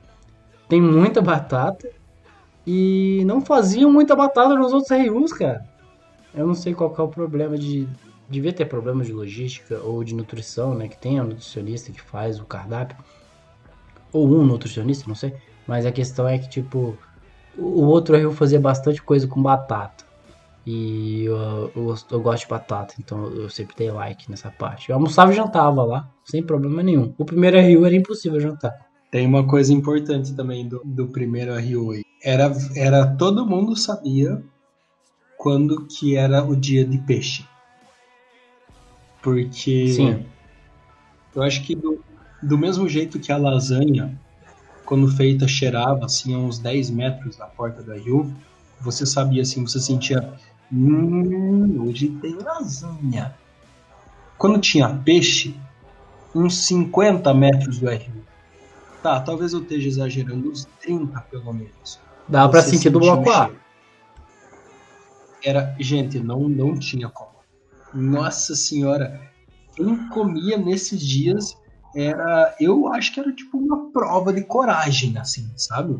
tem 0.70 0.80
muita 0.80 1.20
batata 1.20 1.90
e 2.68 3.24
não 3.26 3.42
faziam 3.42 3.92
muita 3.92 4.16
batata 4.16 4.54
nos 4.56 4.72
outros 4.72 4.92
RUs, 4.92 5.34
cara. 5.34 5.66
Eu 6.34 6.46
não 6.46 6.54
sei 6.54 6.76
qual 6.76 6.92
que 6.92 7.02
é 7.02 7.04
o 7.04 7.08
problema 7.08 7.58
de 7.58 7.88
devia 8.30 8.54
ter 8.54 8.66
problemas 8.66 9.08
de 9.08 9.14
logística 9.14 9.80
ou 9.80 10.04
de 10.04 10.16
nutrição, 10.16 10.74
né? 10.76 10.88
Que 10.88 10.98
tem 10.98 11.20
a 11.20 11.24
nutricionista 11.24 11.92
que 11.92 12.02
faz 12.02 12.40
o 12.40 12.46
cardápio. 12.46 12.98
Ou 14.12 14.28
um 14.28 14.44
nutricionista, 14.44 15.08
não 15.08 15.16
sei. 15.16 15.34
Mas 15.68 15.86
a 15.86 15.92
questão 15.92 16.28
é 16.28 16.38
que, 16.38 16.50
tipo, 16.50 16.98
o 17.58 17.84
outro 17.86 18.16
rio 18.18 18.32
fazia 18.32 18.60
bastante 18.60 19.02
coisa 19.02 19.28
com 19.28 19.42
batata. 19.42 20.06
E 20.66 21.26
eu, 21.26 21.72
eu, 21.76 21.96
eu 22.12 22.22
gosto 22.22 22.44
de 22.44 22.50
batata, 22.50 22.96
então 22.98 23.26
eu 23.28 23.50
sempre 23.50 23.76
dei 23.78 23.92
like 23.92 24.30
nessa 24.30 24.50
parte. 24.50 24.90
Eu 24.90 24.96
almoçava 24.96 25.32
e 25.32 25.36
jantava 25.36 25.84
lá, 25.84 26.10
sem 26.24 26.42
problema 26.42 26.82
nenhum. 26.82 27.14
O 27.18 27.26
primeiro 27.26 27.60
rio 27.60 27.86
era 27.86 27.96
impossível 27.96 28.40
jantar. 28.40 28.74
Tem 29.12 29.28
uma 29.28 29.46
coisa 29.46 29.72
importante 29.72 30.36
também 30.36 30.68
do, 30.68 30.82
do 30.84 31.08
primeiro 31.08 31.54
aí. 31.54 31.76
Era, 32.24 32.52
era 32.76 33.06
todo 33.16 33.46
mundo 33.46 33.76
sabia 33.76 34.44
quando 35.38 35.86
que 35.86 36.18
era 36.18 36.44
o 36.44 36.56
dia 36.56 36.84
de 36.84 36.98
peixe. 36.98 37.46
Porque 39.26 39.88
Sim. 39.88 40.24
eu 41.34 41.42
acho 41.42 41.64
que 41.64 41.76
do, 41.76 42.00
do 42.44 42.60
mesmo 42.60 42.88
jeito 42.88 43.20
que 43.20 43.32
a 43.32 43.38
lasanha, 43.38 44.16
quando 44.86 45.08
feita, 45.08 45.48
cheirava 45.48 46.06
assim 46.06 46.36
a 46.36 46.38
uns 46.38 46.60
10 46.60 46.92
metros 46.92 47.36
da 47.36 47.48
porta 47.48 47.82
da 47.82 47.96
RU, 47.96 48.32
você 48.80 49.04
sabia 49.04 49.42
assim, 49.42 49.66
você 49.66 49.80
sentia. 49.80 50.32
Hum, 50.72 51.88
hoje 51.88 52.10
tem 52.22 52.36
lasanha. 52.36 53.34
Quando 54.38 54.60
tinha 54.60 54.90
peixe, 54.90 55.56
uns 56.36 56.68
50 56.68 57.34
metros 57.34 57.80
do 57.80 57.90
RU. 57.90 58.22
Tá, 59.02 59.20
talvez 59.22 59.54
eu 59.54 59.64
esteja 59.64 59.88
exagerando, 59.88 60.52
uns 60.52 60.66
30 60.82 61.20
pelo 61.22 61.52
menos. 61.52 62.00
Pra 62.30 62.48
Você 62.48 62.70
sentir 62.70 62.92
do 62.92 63.00
bloco 63.00 63.28
A. 63.32 63.50
Era, 65.44 65.76
gente, 65.80 66.20
não, 66.20 66.48
não 66.48 66.78
tinha 66.78 67.10
como. 67.10 67.35
Nossa 67.96 68.56
senhora, 68.56 69.22
quem 69.74 70.10
comia 70.10 70.58
nesses 70.58 71.00
dias 71.00 71.58
era, 71.96 72.54
eu 72.60 72.90
acho 72.90 73.14
que 73.14 73.22
era 73.22 73.32
tipo 73.32 73.58
uma 73.58 73.90
prova 73.92 74.34
de 74.34 74.44
coragem, 74.44 75.18
assim, 75.18 75.50
sabe? 75.56 75.98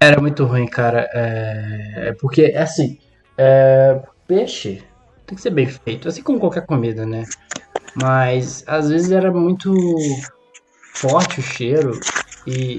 Era 0.00 0.20
muito 0.20 0.44
ruim, 0.44 0.66
cara. 0.66 1.08
É, 1.12 2.08
é 2.08 2.12
porque, 2.14 2.46
assim, 2.56 2.98
é, 3.38 4.02
peixe 4.26 4.82
tem 5.26 5.36
que 5.36 5.42
ser 5.42 5.50
bem 5.50 5.66
feito, 5.66 6.08
assim 6.08 6.22
como 6.22 6.40
qualquer 6.40 6.66
comida, 6.66 7.06
né? 7.06 7.24
Mas 7.94 8.64
às 8.66 8.88
vezes 8.88 9.12
era 9.12 9.30
muito 9.30 9.72
forte 10.94 11.38
o 11.38 11.42
cheiro 11.42 12.00
e 12.46 12.78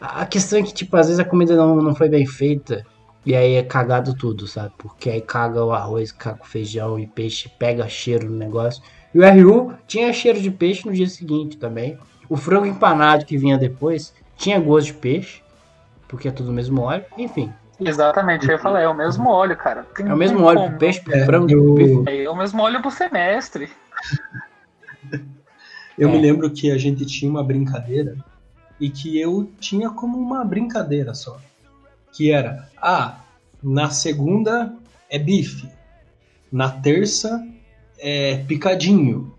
a 0.00 0.26
questão 0.26 0.58
é 0.58 0.62
que, 0.62 0.74
tipo, 0.74 0.96
às 0.96 1.06
vezes 1.06 1.20
a 1.20 1.24
comida 1.24 1.54
não, 1.56 1.76
não 1.76 1.94
foi 1.94 2.08
bem 2.08 2.26
feita 2.26 2.84
e 3.24 3.34
aí 3.34 3.54
é 3.54 3.62
cagado 3.62 4.14
tudo, 4.14 4.46
sabe? 4.46 4.72
Porque 4.78 5.08
aí 5.10 5.20
caga 5.20 5.64
o 5.64 5.72
arroz, 5.72 6.12
caga 6.12 6.42
o 6.42 6.46
feijão 6.46 6.98
e 6.98 7.06
peixe, 7.06 7.48
pega 7.58 7.88
cheiro 7.88 8.28
no 8.30 8.36
negócio. 8.36 8.82
E 9.14 9.18
o 9.18 9.22
RU 9.24 9.72
tinha 9.86 10.12
cheiro 10.12 10.40
de 10.40 10.50
peixe 10.50 10.86
no 10.86 10.92
dia 10.92 11.06
seguinte 11.08 11.56
também. 11.56 11.98
O 12.28 12.36
frango 12.36 12.66
empanado 12.66 13.24
que 13.24 13.36
vinha 13.38 13.56
depois 13.58 14.12
tinha 14.36 14.58
gosto 14.60 14.86
de 14.88 14.94
peixe, 14.94 15.42
porque 16.08 16.28
é 16.28 16.30
tudo 16.30 16.50
o 16.50 16.52
mesmo 16.52 16.82
óleo. 16.82 17.04
Enfim, 17.16 17.52
Exatamente, 17.80 18.46
eu 18.46 18.52
ia 18.52 18.58
falar, 18.58 18.82
é 18.82 18.88
o 18.88 18.94
mesmo 18.94 19.28
óleo, 19.28 19.56
cara. 19.56 19.82
Tem- 19.96 20.06
é 20.08 20.14
o 20.14 20.16
mesmo 20.16 20.44
óleo 20.44 20.68
pro 20.70 20.78
peixe, 20.78 21.00
pro 21.00 21.12
É, 21.12 21.24
frango, 21.24 21.46
pro 21.48 21.74
bife. 21.74 22.04
É 22.22 22.30
o 22.30 22.36
mesmo 22.36 22.62
óleo 22.62 22.80
pro 22.80 22.90
semestre. 22.90 23.68
Eu 25.98 26.08
É. 26.08 26.12
me 26.12 26.18
lembro 26.20 26.50
que 26.50 26.70
a 26.70 26.78
gente 26.78 27.04
tinha 27.06 27.30
uma 27.30 27.42
brincadeira 27.42 28.16
e 28.80 28.90
que 28.90 29.18
eu 29.20 29.50
tinha 29.60 29.90
como 29.90 30.18
uma 30.18 30.44
brincadeira 30.44 31.14
só. 31.14 31.38
Que 32.14 32.30
era, 32.30 32.68
ah, 32.80 33.18
na 33.62 33.90
segunda 33.90 34.72
é 35.10 35.18
bife, 35.18 35.68
na 36.50 36.70
terça 36.70 37.44
é 37.98 38.36
picadinho, 38.46 39.34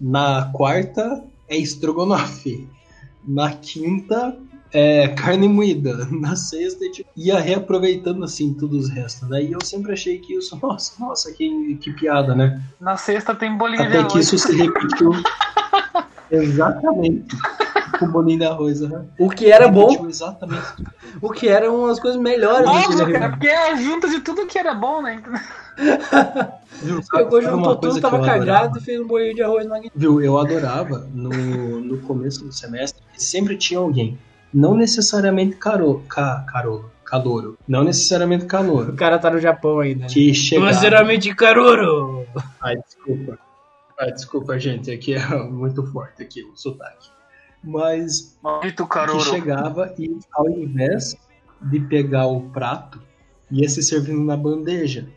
na 0.00 0.50
quarta 0.52 1.24
é 1.48 1.56
estrogonofe, 1.56 2.68
na 3.26 3.52
quinta 3.52 4.36
é 4.72 5.08
carne 5.08 5.48
moída, 5.48 6.06
na 6.12 6.36
sexta 6.36 6.84
é 6.84 6.90
tipo, 6.90 7.08
ia 7.16 7.40
reaproveitando 7.40 8.24
assim 8.24 8.52
todos 8.52 8.86
os 8.86 8.90
restos. 8.90 9.28
Daí 9.28 9.52
eu 9.52 9.64
sempre 9.64 9.92
achei 9.92 10.18
que 10.18 10.34
isso, 10.34 10.58
nossa, 10.62 10.92
nossa, 11.00 11.32
que, 11.32 11.76
que 11.76 11.92
piada, 11.92 12.34
né? 12.34 12.62
Na 12.80 12.96
sexta 12.96 13.34
tem 13.34 13.56
bolinho 13.56 13.82
de 13.82 13.88
Até 13.88 13.98
arroz. 13.98 14.12
que 14.12 14.18
isso 14.20 14.38
se 14.38 14.54
repetiu 14.54 15.12
exatamente 16.30 17.36
com 17.98 18.06
o 18.06 18.12
bolinho 18.12 18.38
de 18.38 18.44
arroz. 18.44 18.80
Né? 18.80 19.04
O 19.18 19.28
que 19.28 19.50
era 19.50 19.68
bom, 19.68 20.06
exatamente. 20.08 20.84
o 21.20 21.30
que 21.30 21.48
era 21.48 21.70
uma 21.70 21.88
das 21.88 22.00
coisas 22.00 22.20
melhores 22.20 22.68
Óbvio, 22.68 22.98
daquele 22.98 23.18
cara, 23.18 23.30
porque 23.30 23.48
é 23.48 23.70
a 23.70 23.76
junta 23.76 24.08
de 24.08 24.20
tudo 24.20 24.46
que 24.46 24.58
era 24.58 24.74
bom, 24.74 25.02
né? 25.02 25.22
Viu? 26.82 27.00
Pegou, 27.10 27.40
juntou 27.42 27.76
tudo, 27.76 27.94
que 27.94 28.00
tava 28.00 28.16
eu 28.18 28.22
cagado 28.22 28.48
adorava? 28.48 28.78
e 28.78 28.80
fez 28.82 29.00
um 29.00 29.06
bolinho 29.06 29.34
de 29.34 29.42
arroz 29.42 29.66
magnífico. 29.66 29.98
Viu, 29.98 30.20
eu 30.20 30.38
adorava 30.38 31.08
no, 31.12 31.30
no 31.80 31.98
começo 31.98 32.44
do 32.44 32.52
semestre, 32.52 33.02
sempre 33.16 33.56
tinha 33.56 33.80
alguém, 33.80 34.18
não 34.52 34.74
necessariamente 34.76 35.56
caro, 35.56 36.02
ca, 36.08 36.44
carolo, 36.48 36.90
calouro, 37.04 37.58
não 37.66 37.84
necessariamente 37.84 38.44
O 38.44 38.48
calouro, 38.48 38.92
cara 38.94 39.18
tá 39.18 39.30
no 39.30 39.38
Japão 39.38 39.80
ainda. 39.80 40.02
né? 40.02 40.06
que 40.08 40.34
chegava... 40.34 40.72
Sinceramente, 40.72 41.34
Karoro! 41.34 42.26
Ai, 42.60 42.76
desculpa. 42.76 43.38
Ai, 44.00 44.12
desculpa, 44.12 44.58
gente, 44.58 44.90
aqui 44.90 45.14
é 45.14 45.36
muito 45.48 45.84
forte 45.86 46.22
aqui 46.22 46.42
o 46.42 46.56
sotaque. 46.56 47.08
Mas 47.62 48.38
Maldito 48.42 48.86
que 48.86 49.20
chegava 49.20 49.92
e 49.98 50.16
ao 50.32 50.48
invés 50.48 51.16
de 51.60 51.80
pegar 51.80 52.26
o 52.26 52.42
prato, 52.50 53.00
ia 53.50 53.68
se 53.68 53.82
servindo 53.82 54.22
na 54.24 54.36
bandeja. 54.36 55.08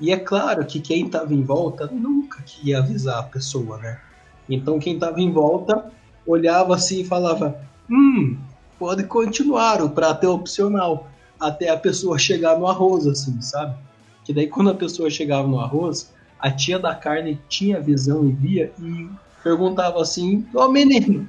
E 0.00 0.12
é 0.12 0.16
claro 0.16 0.64
que 0.64 0.80
quem 0.80 1.06
estava 1.06 1.34
em 1.34 1.42
volta 1.42 1.86
nunca 1.86 2.44
ia 2.62 2.78
avisar 2.78 3.18
a 3.18 3.24
pessoa, 3.24 3.78
né? 3.78 4.00
Então 4.48 4.78
quem 4.78 4.94
estava 4.94 5.20
em 5.20 5.30
volta 5.30 5.90
olhava 6.26 6.74
assim 6.74 7.00
e 7.00 7.04
falava: 7.04 7.60
Hum, 7.90 8.38
pode 8.78 9.04
continuar, 9.04 9.82
o 9.82 9.90
prato 9.90 10.24
é 10.24 10.28
opcional. 10.28 11.08
Até 11.38 11.68
a 11.68 11.76
pessoa 11.76 12.18
chegar 12.18 12.58
no 12.58 12.66
arroz, 12.66 13.06
assim, 13.06 13.40
sabe? 13.40 13.76
Que 14.24 14.32
daí 14.32 14.46
quando 14.46 14.70
a 14.70 14.74
pessoa 14.74 15.10
chegava 15.10 15.46
no 15.46 15.60
arroz, 15.60 16.12
a 16.38 16.50
tia 16.50 16.78
da 16.78 16.94
carne 16.94 17.40
tinha 17.48 17.80
visão 17.80 18.26
e 18.26 18.32
via 18.32 18.72
e 18.80 19.08
perguntava 19.42 20.00
assim: 20.00 20.46
Ô 20.54 20.68
menino, 20.68 21.28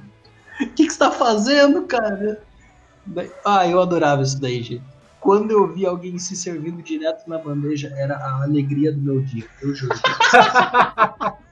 o 0.60 0.66
que, 0.74 0.86
que 0.86 0.92
você 0.92 0.98
tá 0.98 1.10
fazendo, 1.10 1.82
cara? 1.86 2.42
Ah, 3.44 3.66
eu 3.66 3.80
adorava 3.80 4.22
isso 4.22 4.40
daí, 4.40 4.62
gente. 4.62 4.84
Quando 5.20 5.50
eu 5.50 5.72
vi 5.72 5.84
alguém 5.84 6.18
se 6.18 6.34
servindo 6.34 6.82
direto 6.82 7.28
na 7.28 7.38
bandeja, 7.38 7.92
era 7.96 8.16
a 8.16 8.42
alegria 8.42 8.90
do 8.90 9.00
meu 9.00 9.20
dia, 9.20 9.44
eu 9.60 9.74
juro. 9.74 9.94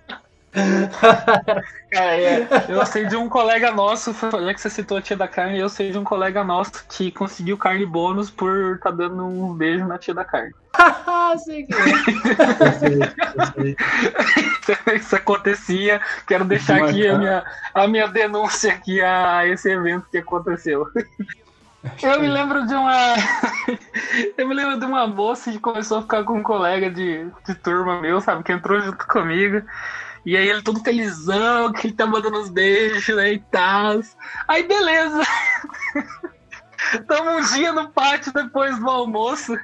Cara, 1.90 2.16
é, 2.16 2.46
eu 2.68 2.84
sei 2.84 3.06
de 3.06 3.16
um 3.16 3.28
colega 3.28 3.72
nosso, 3.72 4.12
já 4.12 4.54
que 4.54 4.60
você 4.60 4.68
citou 4.68 4.98
a 4.98 5.02
tia 5.02 5.16
da 5.16 5.26
carne, 5.26 5.58
eu 5.58 5.68
sei 5.68 5.90
de 5.90 5.98
um 5.98 6.04
colega 6.04 6.44
nosso 6.44 6.84
que 6.88 7.10
conseguiu 7.10 7.56
carne 7.56 7.86
bônus 7.86 8.30
por 8.30 8.78
tá 8.82 8.90
dando 8.90 9.26
um 9.26 9.54
beijo 9.54 9.86
na 9.86 9.98
tia 9.98 10.14
da 10.14 10.24
carne. 10.24 10.52
Sei 11.44 11.64
que 11.64 11.74
é. 11.74 11.78
Isso 14.96 15.16
acontecia. 15.16 16.00
Quero 16.26 16.44
deixar 16.44 16.84
aqui 16.84 17.06
a 17.06 17.18
minha, 17.18 17.44
a 17.74 17.88
minha 17.88 18.06
denúncia 18.06 18.72
aqui 18.72 19.00
a 19.00 19.46
esse 19.46 19.70
evento 19.70 20.06
que 20.10 20.18
aconteceu. 20.18 20.86
Eu 22.02 22.20
me 22.20 22.28
lembro 22.28 22.66
de 22.66 22.74
uma. 22.74 23.14
Eu 24.36 24.48
me 24.48 24.54
lembro 24.54 24.78
de 24.78 24.84
uma 24.84 25.06
moça 25.06 25.50
que 25.52 25.58
começou 25.58 25.98
a 25.98 26.02
ficar 26.02 26.24
com 26.24 26.38
um 26.38 26.42
colega 26.42 26.90
de, 26.90 27.30
de 27.46 27.54
turma 27.54 28.00
meu, 28.00 28.20
sabe? 28.20 28.42
Que 28.42 28.52
entrou 28.52 28.80
junto 28.80 29.06
comigo. 29.06 29.62
E 30.26 30.36
aí 30.36 30.48
ele 30.48 30.62
todo 30.62 30.82
felizão, 30.82 31.72
que 31.72 31.86
ele 31.86 31.94
tá 31.94 32.04
mandando 32.04 32.40
uns 32.40 32.50
beijos, 32.50 33.16
né, 33.16 33.32
e 33.34 33.38
tal. 33.38 34.00
Aí 34.46 34.62
beleza. 34.64 35.22
Tamo 37.06 37.30
um 37.30 37.40
dia 37.54 37.72
no 37.72 37.88
pátio 37.90 38.32
depois 38.32 38.78
do 38.78 38.88
almoço. 38.88 39.56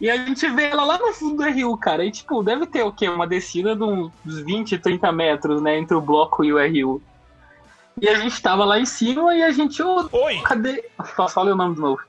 E 0.00 0.10
a 0.10 0.16
gente 0.16 0.46
vê 0.50 0.64
ela 0.64 0.84
lá 0.84 0.98
no 0.98 1.12
fundo 1.12 1.42
do 1.42 1.50
rio, 1.50 1.74
cara. 1.76 2.04
E 2.04 2.10
tipo, 2.10 2.42
deve 2.42 2.66
ter 2.66 2.82
o 2.82 2.92
quê? 2.92 3.08
Uma 3.08 3.26
descida 3.26 3.74
de 3.74 3.82
uns 3.82 4.12
20, 4.24 4.78
30 4.78 5.10
metros, 5.12 5.62
né? 5.62 5.78
Entre 5.78 5.96
o 5.96 6.00
bloco 6.00 6.44
e 6.44 6.52
o 6.52 6.58
RU. 6.58 7.00
E 8.00 8.08
a 8.08 8.14
gente 8.14 8.40
tava 8.42 8.64
lá 8.64 8.78
em 8.78 8.84
cima 8.84 9.34
e 9.34 9.42
a 9.42 9.50
gente, 9.50 9.82
ô, 9.82 10.08
Oi! 10.12 10.40
cadê. 10.42 10.84
Fa- 11.14 11.28
Falei 11.28 11.52
o 11.52 11.56
nome 11.56 11.74
de 11.74 11.80
novo. 11.80 12.00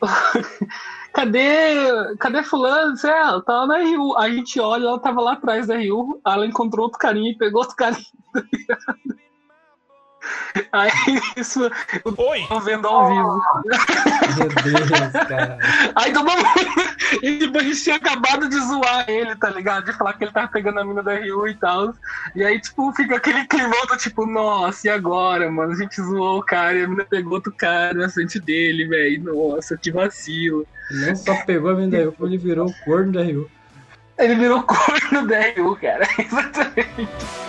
cadê. 1.12 2.16
Cadê 2.18 2.42
fulano? 2.42 2.96
Você, 2.96 3.08
ela 3.08 3.42
tava 3.42 3.66
na 3.66 3.78
RU. 3.78 4.16
A 4.16 4.30
gente 4.30 4.58
olha, 4.60 4.84
ela 4.86 4.98
tava 5.00 5.20
lá 5.20 5.32
atrás 5.32 5.66
da 5.66 5.76
RU. 5.76 6.20
Ela 6.26 6.46
encontrou 6.46 6.84
outro 6.84 6.98
carinha 6.98 7.30
e 7.32 7.36
pegou 7.36 7.60
outro 7.60 7.76
carinha. 7.76 8.04
Aí 10.72 10.90
isso 11.36 11.70
Oi! 12.16 12.46
eu 12.50 12.60
vendo 12.60 12.86
ao 12.86 13.08
vivo. 13.08 13.42
Meu 14.36 14.48
Deus, 14.48 15.26
cara. 15.28 15.58
Aí 15.94 16.12
todo 16.12 16.30
mundo. 16.30 16.44
E 17.22 17.38
tipo, 17.38 17.58
a 17.58 17.62
gente 17.62 17.82
tinha 17.82 17.96
acabado 17.96 18.48
de 18.48 18.58
zoar 18.58 19.04
ele, 19.08 19.34
tá 19.36 19.50
ligado? 19.50 19.84
De 19.84 19.92
falar 19.92 20.14
que 20.14 20.24
ele 20.24 20.32
tava 20.32 20.48
pegando 20.48 20.80
a 20.80 20.84
mina 20.84 21.02
da 21.02 21.14
Rio 21.14 21.46
e 21.46 21.54
tal. 21.54 21.94
E 22.34 22.44
aí, 22.44 22.60
tipo, 22.60 22.92
fica 22.92 23.16
aquele 23.16 23.46
climão 23.46 23.86
do 23.86 23.96
tipo, 23.96 24.26
nossa, 24.26 24.86
e 24.86 24.90
agora, 24.90 25.50
mano? 25.50 25.72
A 25.72 25.76
gente 25.76 26.00
zoou 26.00 26.38
o 26.38 26.42
cara 26.42 26.74
e 26.74 26.84
a 26.84 26.88
mina 26.88 27.04
pegou 27.04 27.34
outro 27.34 27.52
cara 27.52 27.94
na 27.94 28.08
frente 28.08 28.40
dele, 28.40 28.86
velho. 28.86 29.24
Nossa, 29.24 29.76
que 29.76 29.90
vacilo. 29.90 30.66
Não 30.90 31.16
só 31.16 31.34
pegou 31.44 31.70
a 31.70 31.74
menina 31.74 31.92
da 31.92 32.02
Rio, 32.04 32.12
como 32.12 32.28
ele 32.28 32.38
virou 32.38 32.68
o 32.68 32.74
corno 32.84 33.12
da 33.12 33.22
Rio. 33.22 33.50
Ele 34.18 34.34
virou 34.34 34.62
corno 34.62 35.26
da 35.26 35.40
RU, 35.56 35.76
cara. 35.76 36.06
Exatamente. 36.18 37.45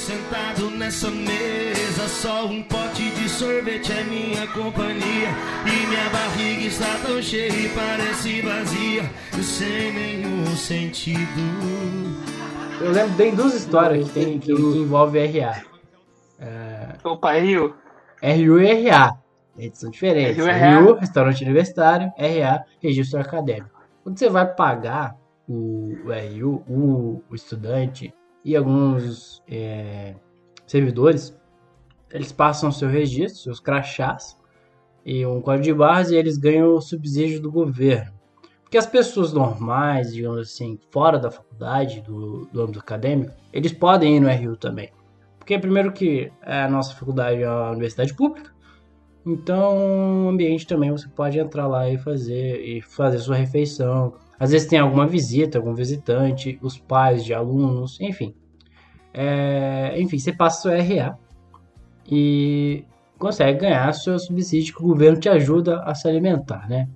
Sentado 0.00 0.70
nessa 0.70 1.10
mesa, 1.10 2.08
só 2.08 2.46
um 2.46 2.62
pote 2.62 3.10
de 3.10 3.28
sorvete 3.28 3.92
é 3.92 4.02
minha 4.04 4.46
companhia. 4.48 5.28
E 5.66 5.86
minha 5.86 6.08
barriga 6.08 6.66
está 6.66 6.98
tão 7.04 7.20
cheia 7.20 7.52
e 7.52 7.68
parece 7.68 8.40
vazia, 8.40 9.02
sem 9.42 9.92
nenhum 9.92 10.46
sentido. 10.56 11.20
Eu 12.80 12.92
lembro 12.92 13.12
bem 13.12 13.34
duas 13.34 13.54
histórias 13.54 14.08
que, 14.08 14.14
tem, 14.14 14.38
que, 14.38 14.54
que 14.54 14.62
envolve 14.62 15.18
RA. 15.26 15.62
Opa, 17.04 17.34
Rio. 17.34 17.74
RU 18.22 18.58
e 18.58 18.88
RA. 18.88 19.18
Eles 19.58 19.78
são 19.78 19.90
diferentes. 19.90 20.38
RU. 20.38 20.92
RU, 20.92 20.94
restaurante 20.94 21.44
universitário, 21.44 22.10
RA, 22.16 22.64
registro 22.82 23.20
acadêmico. 23.20 23.78
Quando 24.02 24.18
você 24.18 24.30
vai 24.30 24.46
pagar 24.46 25.14
o, 25.46 25.94
o 26.06 26.10
RU, 26.10 26.64
o, 26.66 27.22
o 27.30 27.34
estudante 27.34 28.14
e 28.44 28.56
alguns 28.56 29.42
é, 29.48 30.14
servidores, 30.66 31.36
eles 32.10 32.32
passam 32.32 32.72
seu 32.72 32.88
registro, 32.88 33.42
seus 33.42 33.60
crachás 33.60 34.36
e 35.04 35.24
um 35.24 35.40
código 35.40 35.64
de 35.64 35.74
barras 35.74 36.10
e 36.10 36.16
eles 36.16 36.36
ganham 36.36 36.74
o 36.74 36.80
subsídio 36.80 37.40
do 37.40 37.50
governo. 37.50 38.12
Porque 38.62 38.78
as 38.78 38.86
pessoas 38.86 39.32
normais, 39.32 40.14
digamos 40.14 40.38
assim, 40.38 40.78
fora 40.90 41.18
da 41.18 41.30
faculdade, 41.30 42.02
do, 42.02 42.46
do 42.52 42.62
âmbito 42.62 42.78
acadêmico, 42.78 43.32
eles 43.52 43.72
podem 43.72 44.16
ir 44.16 44.20
no 44.20 44.30
RU 44.30 44.56
também. 44.56 44.90
Porque 45.38 45.58
primeiro 45.58 45.92
que 45.92 46.30
a 46.42 46.68
nossa 46.68 46.94
faculdade 46.94 47.42
é 47.42 47.50
uma 47.50 47.70
universidade 47.70 48.14
pública, 48.14 48.54
então 49.26 50.26
o 50.26 50.28
ambiente 50.28 50.66
também 50.66 50.90
você 50.90 51.08
pode 51.08 51.38
entrar 51.38 51.66
lá 51.66 51.88
e 51.90 51.98
fazer 51.98 52.60
e 52.60 52.80
fazer 52.80 53.18
sua 53.18 53.34
refeição. 53.34 54.14
Às 54.40 54.52
vezes 54.52 54.66
tem 54.66 54.78
alguma 54.78 55.06
visita, 55.06 55.58
algum 55.58 55.74
visitante, 55.74 56.58
os 56.62 56.78
pais 56.78 57.22
de 57.22 57.34
alunos, 57.34 58.00
enfim. 58.00 58.34
É, 59.12 59.94
enfim, 59.98 60.18
você 60.18 60.32
passa 60.32 60.62
seu 60.62 60.72
RA 60.72 61.18
e 62.10 62.82
consegue 63.18 63.60
ganhar 63.60 63.92
seu 63.92 64.18
subsídio 64.18 64.74
que 64.74 64.82
o 64.82 64.86
governo 64.86 65.20
te 65.20 65.28
ajuda 65.28 65.82
a 65.82 65.94
se 65.94 66.08
alimentar, 66.08 66.66
né? 66.70 66.88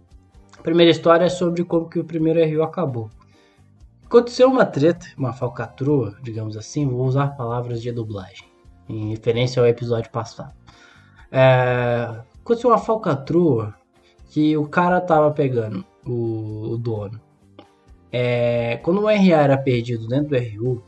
A 0.59 0.63
primeira 0.63 0.91
história 0.91 1.27
é 1.27 1.29
sobre 1.29 1.63
como 1.65 1.87
que 1.87 1.99
o 1.99 2.05
primeiro 2.05 2.43
RU 2.43 2.63
acabou. 2.63 3.11
Aconteceu 4.07 4.49
uma 4.49 4.65
treta, 4.65 5.07
uma 5.19 5.35
falcatrua, 5.35 6.17
digamos 6.23 6.57
assim, 6.57 6.89
vou 6.89 7.05
usar 7.05 7.37
palavras 7.37 7.83
de 7.83 7.93
dublagem, 7.93 8.47
em 8.89 9.11
referência 9.11 9.61
ao 9.61 9.69
episódio 9.69 10.11
passado. 10.11 10.55
É, 11.31 12.23
aconteceu 12.41 12.71
uma 12.71 12.79
falcatrua 12.79 13.75
que 14.31 14.57
o 14.57 14.67
cara 14.67 14.99
tava 14.99 15.31
pegando, 15.31 15.85
o, 16.07 16.71
o 16.73 16.79
dono. 16.79 17.21
É, 18.16 18.76
quando 18.76 19.00
o 19.00 19.06
RA 19.06 19.42
era 19.42 19.59
perdido 19.59 20.06
dentro 20.06 20.28
do 20.28 20.37
RU, 20.38 20.85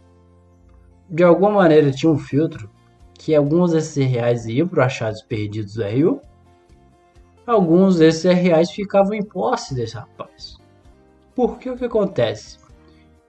de 1.10 1.24
alguma 1.24 1.50
maneira 1.50 1.90
tinha 1.90 2.12
um 2.12 2.16
filtro 2.16 2.70
que 3.14 3.34
alguns 3.34 3.72
desses 3.72 4.06
reais 4.06 4.46
iam 4.46 4.68
para 4.68 4.84
achados 4.86 5.22
perdidos 5.22 5.74
do 5.74 5.82
RU, 5.82 6.20
alguns 7.44 7.96
desses 7.98 8.32
reais 8.32 8.70
ficavam 8.70 9.12
em 9.12 9.24
posse 9.24 9.74
desse 9.74 9.96
rapaz. 9.96 10.56
Por 11.34 11.58
que 11.58 11.68
o 11.68 11.76
que 11.76 11.84
acontece? 11.86 12.58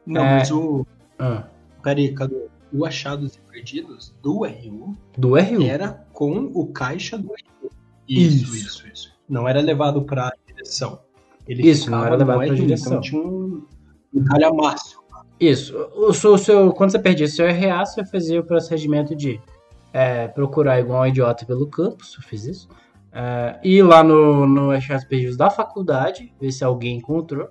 Não, 0.06 0.24
É. 0.24 0.38
mas 0.39 0.51
o. 0.51 0.86
Ah, 1.18 1.48
Peraí, 1.82 2.13
cadê? 2.13 2.36
O 2.72 2.86
Achados 2.86 3.34
e 3.36 3.39
Perdidos 3.51 4.13
do 4.22 4.44
RU 4.46 4.96
do 5.18 5.30
RU. 5.39 5.63
era 5.63 6.06
com 6.13 6.51
o 6.54 6.68
caixa 6.68 7.18
do 7.18 7.30
RU. 7.30 7.72
Isso, 8.08 8.54
Isso. 8.54 8.56
isso, 8.56 8.88
isso. 8.94 9.13
Não 9.27 9.48
era 9.48 9.60
levado 9.60 10.04
pra 10.04 10.32
direção. 10.45 11.00
Ele 11.48 11.67
Isso, 11.67 11.89
não 11.89 12.06
era 12.06 12.15
levado 12.15 12.38
pra 12.38 12.48
RU, 12.48 12.56
direção. 12.56 12.91
Então 12.93 13.02
tinha 13.02 13.22
um, 13.22 13.65
um 14.13 14.24
calhamaço. 14.24 15.00
Isso. 15.39 15.78
O 15.96 16.13
seu, 16.13 16.34
o 16.34 16.38
seu- 16.38 16.74
quando 16.74 16.91
você 16.91 17.00
perdia 17.00 17.28
seu 17.28 17.46
RA, 17.48 17.86
você 17.86 18.04
fazia 18.06 18.39
o 18.39 18.43
procedimento 18.43 19.15
de 19.15 19.39
é, 19.93 20.28
procurar 20.28 20.80
igual 20.80 21.02
um 21.04 21.08
idiota 21.08 21.46
pelo 21.46 21.67
campus, 21.67 22.15
eu 22.15 22.22
fiz 22.24 22.46
isso. 22.46 22.70
É, 23.12 23.60
ir 23.63 23.82
lá 23.84 24.04
no, 24.04 24.46
no 24.46 24.72
Achados 24.72 25.06
Perdidos 25.06 25.38
da 25.38 25.50
faculdade, 25.50 26.34
ver 26.39 26.52
se 26.52 26.63
alguém 26.63 26.98
encontrou. 26.98 27.48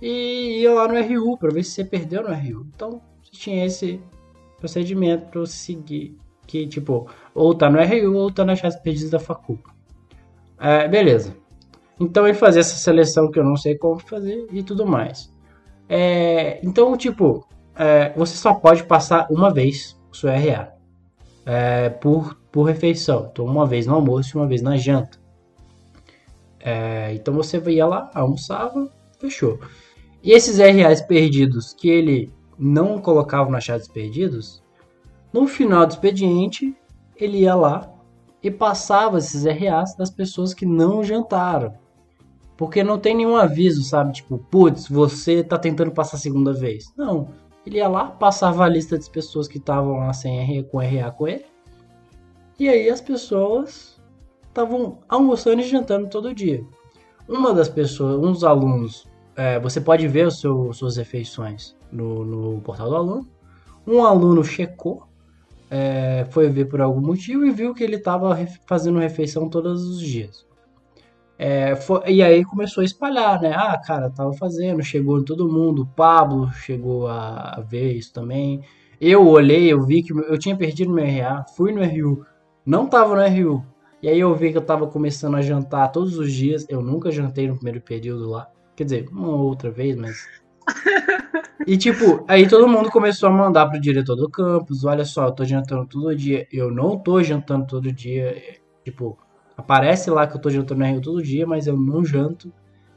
E 0.00 0.62
ir 0.62 0.68
lá 0.68 0.88
no 0.88 0.94
RU, 1.00 1.36
pra 1.38 1.50
ver 1.50 1.62
se 1.62 1.72
você 1.72 1.84
perdeu 1.84 2.22
no 2.22 2.32
RU. 2.34 2.66
Então, 2.74 3.00
você 3.22 3.32
tinha 3.32 3.64
esse 3.64 4.00
procedimento 4.58 5.38
você 5.38 5.52
seguir. 5.52 6.16
Que, 6.46 6.66
tipo, 6.66 7.06
ou 7.34 7.54
tá 7.54 7.70
no 7.70 7.78
RU 7.80 8.16
ou 8.16 8.30
tá 8.30 8.44
no 8.44 8.52
Achados 8.52 8.76
Perdidos 8.78 9.10
da 9.10 9.18
facu. 9.20 9.58
É, 10.58 10.86
beleza. 10.88 11.34
Então 12.00 12.26
ele 12.26 12.36
fazia 12.36 12.60
essa 12.60 12.76
seleção 12.76 13.30
que 13.30 13.38
eu 13.38 13.44
não 13.44 13.56
sei 13.56 13.76
como 13.76 13.98
fazer 13.98 14.46
e 14.50 14.62
tudo 14.62 14.86
mais. 14.86 15.31
É, 15.94 16.58
então, 16.62 16.96
tipo, 16.96 17.46
é, 17.76 18.14
você 18.16 18.34
só 18.34 18.54
pode 18.54 18.82
passar 18.84 19.26
uma 19.30 19.52
vez 19.52 19.94
o 20.10 20.16
seu 20.16 20.30
RA 20.30 20.72
é, 21.44 21.90
por, 21.90 22.34
por 22.50 22.62
refeição. 22.62 23.28
Então, 23.30 23.44
uma 23.44 23.66
vez 23.66 23.86
no 23.86 23.96
almoço 23.96 24.34
e 24.34 24.40
uma 24.40 24.46
vez 24.46 24.62
na 24.62 24.74
janta. 24.78 25.20
É, 26.58 27.12
então 27.12 27.34
você 27.34 27.58
ia 27.70 27.84
lá, 27.84 28.10
almoçava, 28.14 28.90
fechou. 29.20 29.60
E 30.22 30.32
esses 30.32 30.56
RAs 30.56 31.02
perdidos 31.02 31.74
que 31.74 31.90
ele 31.90 32.32
não 32.58 32.98
colocava 32.98 33.50
no 33.50 33.56
achados 33.58 33.86
perdidos, 33.86 34.62
no 35.30 35.46
final 35.46 35.84
do 35.84 35.90
expediente, 35.90 36.74
ele 37.14 37.40
ia 37.40 37.54
lá 37.54 37.92
e 38.42 38.50
passava 38.50 39.18
esses 39.18 39.44
RAs 39.44 39.94
das 39.94 40.10
pessoas 40.10 40.54
que 40.54 40.64
não 40.64 41.04
jantaram. 41.04 41.74
Porque 42.56 42.84
não 42.84 42.98
tem 42.98 43.16
nenhum 43.16 43.36
aviso, 43.36 43.82
sabe? 43.82 44.12
Tipo, 44.12 44.38
putz, 44.38 44.88
você 44.88 45.42
tá 45.42 45.58
tentando 45.58 45.90
passar 45.90 46.16
a 46.16 46.20
segunda 46.20 46.52
vez. 46.52 46.92
Não. 46.96 47.28
Ele 47.66 47.78
ia 47.78 47.88
lá, 47.88 48.06
passava 48.06 48.64
a 48.64 48.68
lista 48.68 48.96
das 48.96 49.08
pessoas 49.08 49.46
que 49.48 49.58
estavam 49.58 49.98
lá 49.98 50.12
sem 50.12 50.38
RA, 50.38 50.64
com 50.64 50.78
RA 50.78 51.10
com 51.12 51.28
ele. 51.28 51.44
E 52.58 52.68
aí 52.68 52.88
as 52.88 53.00
pessoas 53.00 54.00
estavam 54.48 54.98
almoçando 55.08 55.62
e 55.62 55.68
jantando 55.68 56.08
todo 56.08 56.34
dia. 56.34 56.64
Uma 57.28 57.54
das 57.54 57.68
pessoas, 57.68 58.16
um 58.16 58.32
dos 58.32 58.44
alunos, 58.44 59.06
é, 59.36 59.58
você 59.58 59.80
pode 59.80 60.06
ver 60.08 60.26
os 60.26 60.40
seu, 60.40 60.72
suas 60.72 60.96
refeições 60.96 61.74
no, 61.90 62.24
no 62.24 62.60
portal 62.60 62.90
do 62.90 62.96
aluno. 62.96 63.28
Um 63.86 64.04
aluno 64.04 64.44
checou, 64.44 65.04
é, 65.70 66.26
foi 66.30 66.48
ver 66.48 66.66
por 66.66 66.80
algum 66.80 67.00
motivo 67.00 67.46
e 67.46 67.50
viu 67.50 67.74
que 67.74 67.82
ele 67.82 67.96
estava 67.96 68.36
fazendo 68.66 68.98
refeição 68.98 69.48
todos 69.48 69.82
os 69.84 70.00
dias. 70.00 70.46
É, 71.38 71.74
foi- 71.74 72.02
e 72.12 72.22
aí 72.22 72.44
começou 72.44 72.82
a 72.82 72.84
espalhar, 72.84 73.40
né? 73.40 73.52
Ah, 73.54 73.76
cara, 73.84 74.10
tava 74.10 74.32
fazendo, 74.34 74.82
chegou 74.82 75.18
em 75.18 75.24
todo 75.24 75.50
mundo. 75.50 75.82
O 75.82 75.86
Pablo 75.86 76.50
chegou 76.52 77.08
a, 77.08 77.56
a 77.56 77.60
ver 77.60 77.92
isso 77.94 78.12
também. 78.12 78.60
Eu 79.00 79.26
olhei, 79.26 79.72
eu 79.72 79.82
vi 79.82 80.02
que 80.02 80.12
eu 80.12 80.38
tinha 80.38 80.56
perdido 80.56 80.92
meu 80.92 81.04
RA, 81.04 81.44
fui 81.56 81.72
no 81.72 81.82
RU, 81.82 82.24
não 82.64 82.86
tava 82.86 83.14
no 83.16 83.22
RU. 83.22 83.64
E 84.02 84.08
aí 84.08 84.18
eu 84.20 84.34
vi 84.34 84.52
que 84.52 84.58
eu 84.58 84.64
tava 84.64 84.86
começando 84.86 85.36
a 85.36 85.42
jantar 85.42 85.88
todos 85.90 86.16
os 86.18 86.32
dias. 86.32 86.66
Eu 86.68 86.80
nunca 86.82 87.10
jantei 87.10 87.48
no 87.48 87.54
primeiro 87.56 87.80
período 87.80 88.28
lá. 88.30 88.48
Quer 88.76 88.84
dizer, 88.84 89.08
uma 89.10 89.28
ou 89.28 89.40
outra 89.46 89.70
vez, 89.70 89.96
mas. 89.96 90.16
E 91.66 91.76
tipo, 91.76 92.24
aí 92.28 92.48
todo 92.48 92.68
mundo 92.68 92.90
começou 92.90 93.28
a 93.28 93.32
mandar 93.32 93.68
pro 93.68 93.80
diretor 93.80 94.16
do 94.16 94.28
campus: 94.30 94.84
olha 94.84 95.04
só, 95.04 95.26
eu 95.26 95.32
tô 95.32 95.44
jantando 95.44 95.86
todo 95.86 96.14
dia. 96.16 96.46
Eu 96.52 96.70
não 96.70 96.98
tô 96.98 97.22
jantando 97.22 97.66
todo 97.66 97.92
dia. 97.92 98.34
Tipo, 98.84 99.18
aparece 99.56 100.10
lá 100.10 100.26
que 100.26 100.36
eu 100.36 100.40
tô 100.40 100.50
jantando 100.50 100.80
no 100.80 100.86
RU 100.94 101.00
todo 101.00 101.22
dia, 101.22 101.46
mas 101.46 101.66
eu 101.66 101.76
não 101.76 102.04
janto. 102.04 102.52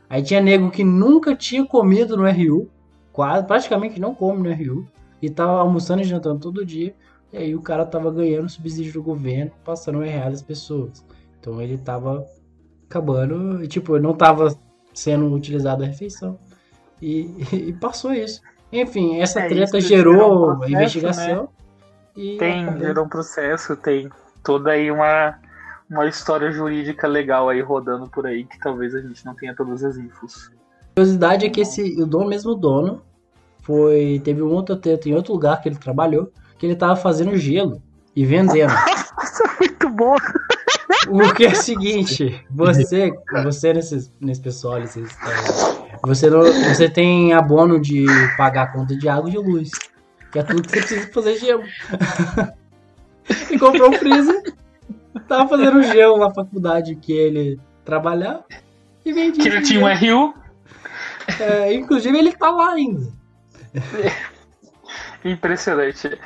Aí 0.09 0.21
tinha 0.21 0.41
nego 0.41 0.69
que 0.71 0.83
nunca 0.83 1.35
tinha 1.35 1.65
comido 1.65 2.15
no 2.15 2.29
RU, 2.29 2.69
quase, 3.11 3.45
praticamente 3.45 3.99
não 3.99 4.13
come 4.13 4.47
no 4.47 4.53
RU, 4.53 4.87
e 5.21 5.29
tava 5.29 5.59
almoçando 5.59 6.01
e 6.01 6.05
jantando 6.05 6.39
todo 6.39 6.65
dia. 6.65 6.93
E 7.33 7.37
aí 7.37 7.55
o 7.55 7.61
cara 7.61 7.85
tava 7.85 8.11
ganhando 8.11 8.49
subsídio 8.49 8.93
do 8.93 9.03
governo, 9.03 9.51
passando 9.63 9.99
o 9.99 10.03
RA 10.03 10.29
das 10.29 10.41
pessoas. 10.41 11.03
Então 11.39 11.61
ele 11.61 11.77
tava 11.77 12.25
acabando, 12.89 13.63
e 13.63 13.67
tipo, 13.67 13.97
não 13.99 14.13
tava 14.13 14.55
sendo 14.93 15.31
utilizado 15.33 15.83
a 15.83 15.87
refeição. 15.87 16.39
E, 17.01 17.35
e 17.51 17.73
passou 17.73 18.13
isso. 18.13 18.41
Enfim, 18.71 19.19
essa 19.21 19.41
É, 19.41 19.47
treta 19.47 19.79
gerou 19.81 20.53
um 20.53 20.57
processo, 20.59 20.73
investigação. 20.73 21.49
E 22.15 22.37
Tem, 22.37 22.63
acabou. 22.63 22.79
gerou 22.79 23.05
um 23.05 23.09
processo, 23.09 23.75
tem 23.75 24.09
toda 24.43 24.71
aí 24.71 24.89
uma, 24.91 25.37
uma 25.89 26.07
história 26.07 26.51
jurídica 26.51 27.07
legal 27.07 27.49
aí 27.49 27.61
rodando 27.61 28.09
por 28.09 28.25
aí 28.25 28.43
que 28.43 28.59
talvez 28.59 28.95
a 28.95 29.01
gente 29.01 29.25
não 29.25 29.35
tenha 29.35 29.55
todas 29.55 29.83
as 29.83 29.97
infos. 29.97 30.51
A 30.81 30.95
curiosidade 30.95 31.45
é 31.45 31.49
que 31.49 31.61
esse, 31.61 32.01
o 32.01 32.05
dono, 32.05 32.27
mesmo 32.27 32.55
dono, 32.55 33.01
foi 33.61 34.21
teve 34.23 34.41
um 34.41 34.51
outro 34.51 34.75
treta 34.75 35.09
em 35.09 35.15
outro 35.15 35.33
lugar 35.33 35.61
que 35.61 35.69
ele 35.69 35.75
trabalhou, 35.75 36.31
que 36.57 36.65
ele 36.65 36.75
tava 36.75 36.95
fazendo 36.95 37.35
gelo 37.37 37.81
e 38.15 38.25
vendendo. 38.25 38.73
Muito 39.59 39.89
bom! 39.89 40.15
O 41.07 41.33
que 41.33 41.45
é 41.45 41.51
o 41.51 41.55
seguinte, 41.55 42.45
você, 42.49 43.11
você 43.43 43.73
nesse, 43.73 44.11
nesse 44.19 44.41
pessoal, 44.41 44.77
é, 44.77 44.85
você, 46.03 46.29
não, 46.29 46.41
você 46.41 46.89
tem 46.89 47.33
abono 47.33 47.79
de 47.79 48.05
pagar 48.37 48.63
a 48.63 48.71
conta 48.71 48.95
de 48.95 49.07
água 49.07 49.29
e 49.29 49.33
de 49.33 49.37
luz, 49.37 49.69
que 50.31 50.39
é 50.39 50.43
tudo 50.43 50.63
que 50.63 50.69
você 50.69 50.79
precisa 50.79 51.13
fazer 51.13 51.37
gelo. 51.37 51.63
e 53.51 53.59
comprou 53.59 53.89
um 53.89 53.93
freezer, 53.93 54.53
tava 55.21 55.49
fazendo 55.49 55.83
gelo 55.83 56.17
na 56.17 56.33
faculdade 56.33 56.95
que 56.95 57.13
ele 57.13 57.59
trabalhava 57.83 58.43
e 59.05 59.13
vendia. 59.13 59.43
Que 59.43 59.49
ele 59.49 59.61
tinha 59.61 59.79
um 59.79 59.87
RU. 59.87 60.33
É, 61.39 61.73
inclusive 61.73 62.17
ele 62.17 62.31
tá 62.31 62.51
lá 62.51 62.73
ainda. 62.73 63.11
Impressionante. 65.23 66.19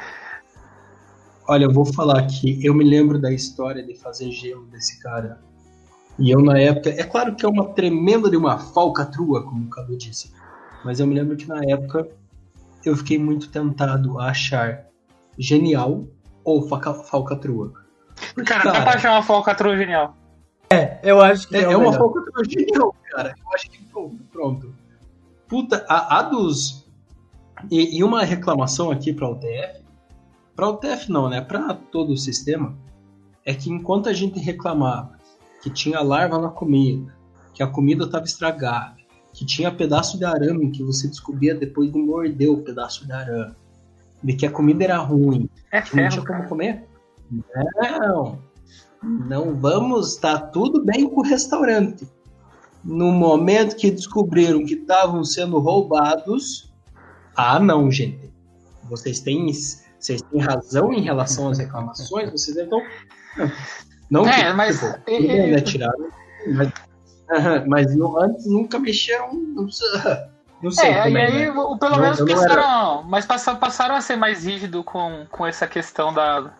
Olha, 1.48 1.66
eu 1.66 1.74
vou 1.74 1.86
falar 1.86 2.28
que 2.28 2.64
eu 2.66 2.74
me 2.74 2.84
lembro 2.84 3.20
da 3.20 3.32
história 3.32 3.82
de 3.82 3.96
fazer 3.96 4.30
gelo 4.32 4.66
desse 4.68 5.00
cara. 5.00 5.40
E 6.18 6.30
eu, 6.30 6.42
na 6.42 6.60
época, 6.60 6.90
é 6.90 7.04
claro 7.04 7.36
que 7.36 7.46
é 7.46 7.50
uma 7.50 7.74
tremenda 7.74 8.30
de 8.30 8.36
uma 8.36 8.60
falcatrua, 8.60 9.44
como 9.44 9.66
o 9.66 9.70
Cadu 9.70 9.98
disse. 9.98 10.34
Mas 10.84 11.00
eu 11.00 11.08
me 11.08 11.16
lembro 11.16 11.38
que 11.38 11.48
na 11.48 11.62
época 11.64 12.08
eu 12.86 12.96
fiquei 12.96 13.18
muito 13.18 13.50
tentado 13.50 14.20
a 14.20 14.30
achar 14.30 14.86
genial 15.38 16.08
ou 16.44 16.68
falcatrua. 16.68 17.74
Porque, 18.34 18.44
Cara, 18.52 18.72
dá 18.72 18.82
pra 18.82 18.94
achar 18.96 19.12
uma 19.12 19.24
falcatrua 19.24 19.78
genial. 19.78 20.16
Eu 21.02 21.22
acho 21.22 21.48
que 21.48 21.56
É, 21.58 21.62
é, 21.62 21.64
é 21.64 21.78
uma 21.78 21.94
falcatrua 21.94 22.44
genial, 22.48 22.96
cara. 23.12 23.34
Eu 23.44 23.54
acho 23.54 23.70
que 23.70 23.84
pronto. 23.86 24.18
pronto. 24.32 24.76
Puta, 25.48 25.86
a, 25.90 26.20
a 26.20 26.24
dos. 26.24 26.88
E, 27.72 27.98
e 27.98 28.04
uma 28.04 28.24
reclamação 28.24 28.92
aqui 28.92 29.12
pra 29.12 29.30
UTF. 29.30 29.84
Pra 30.56 30.70
UTF 30.70 31.12
não, 31.12 31.30
né? 31.30 31.42
Pra 31.42 31.74
todo 31.74 32.14
o 32.14 32.18
sistema. 32.18 32.76
É 33.46 33.54
que 33.54 33.70
enquanto 33.72 34.10
a 34.10 34.14
gente 34.14 34.40
reclamava 34.40 35.18
que 35.64 35.70
tinha 35.70 36.02
larva 36.02 36.38
na 36.38 36.50
comida, 36.50 37.14
que 37.54 37.64
a 37.64 37.68
comida 37.68 38.06
estava 38.06 38.26
estragada, 38.26 38.96
que 39.34 39.46
tinha 39.46 39.72
pedaço 39.72 40.18
de 40.18 40.26
arame 40.26 40.70
que 40.72 40.84
você 40.84 41.08
descobria 41.08 41.56
depois 41.56 41.92
de 41.92 41.98
morder 41.98 42.50
o 42.50 42.62
pedaço 42.62 43.06
de 43.06 43.12
arame, 43.12 43.56
de 44.24 44.34
que 44.34 44.46
a 44.46 44.52
comida 44.52 44.84
era 44.84 44.98
ruim, 44.98 45.50
É 45.72 45.82
que 45.82 45.90
não 45.96 46.04
ferro, 46.04 46.10
tinha 46.12 46.26
como 46.26 46.38
cara. 46.38 46.50
comer? 46.50 46.89
Não. 47.32 48.40
Não 49.02 49.56
vamos, 49.56 50.18
tá 50.18 50.38
tudo 50.40 50.84
bem 50.84 51.08
com 51.10 51.22
o 51.22 51.24
restaurante. 51.24 52.08
No 52.84 53.12
momento 53.12 53.76
que 53.76 53.92
descobriram 53.92 54.66
que 54.66 54.74
estavam 54.74 55.24
sendo 55.24 55.60
roubados, 55.60 56.72
ah, 57.36 57.60
não, 57.60 57.90
gente. 57.92 58.30
Vocês 58.90 59.20
têm, 59.20 59.52
vocês 60.00 60.22
têm 60.22 60.42
razão 60.42 60.92
em 60.92 61.02
relação 61.02 61.50
às 61.50 61.58
reclamações, 61.60 62.32
vocês 62.32 62.58
então 62.58 62.82
não 64.10 64.28
É, 64.28 64.46
que, 64.50 64.54
mas- 64.54 64.80
tipo, 64.80 65.28
né, 65.28 65.62
tiraram, 65.62 66.10
mas, 66.48 66.72
mas 67.68 67.96
não- 67.96 68.20
antes 68.22 68.46
nunca 68.48 68.80
mexeram, 68.80 69.34
não 69.34 69.70
sei, 69.70 69.88
não 70.64 70.72
sei 70.72 70.88
É, 70.90 70.92
e 70.92 71.04
também, 71.04 71.24
aí, 71.26 71.46
né? 71.46 71.52
o- 71.52 71.78
pelo 71.78 71.98
menos 72.00 72.20
não 72.20 72.26
passaram. 72.28 73.04
Mas 73.04 73.26
passaram, 73.26 73.60
passaram 73.60 73.96
a 73.96 74.02
ser 74.02 74.16
mais 74.16 74.46
rígido 74.46 74.84
com, 74.84 75.26
com 75.30 75.46
essa 75.46 75.68
questão 75.68 76.12
da, 76.14 76.52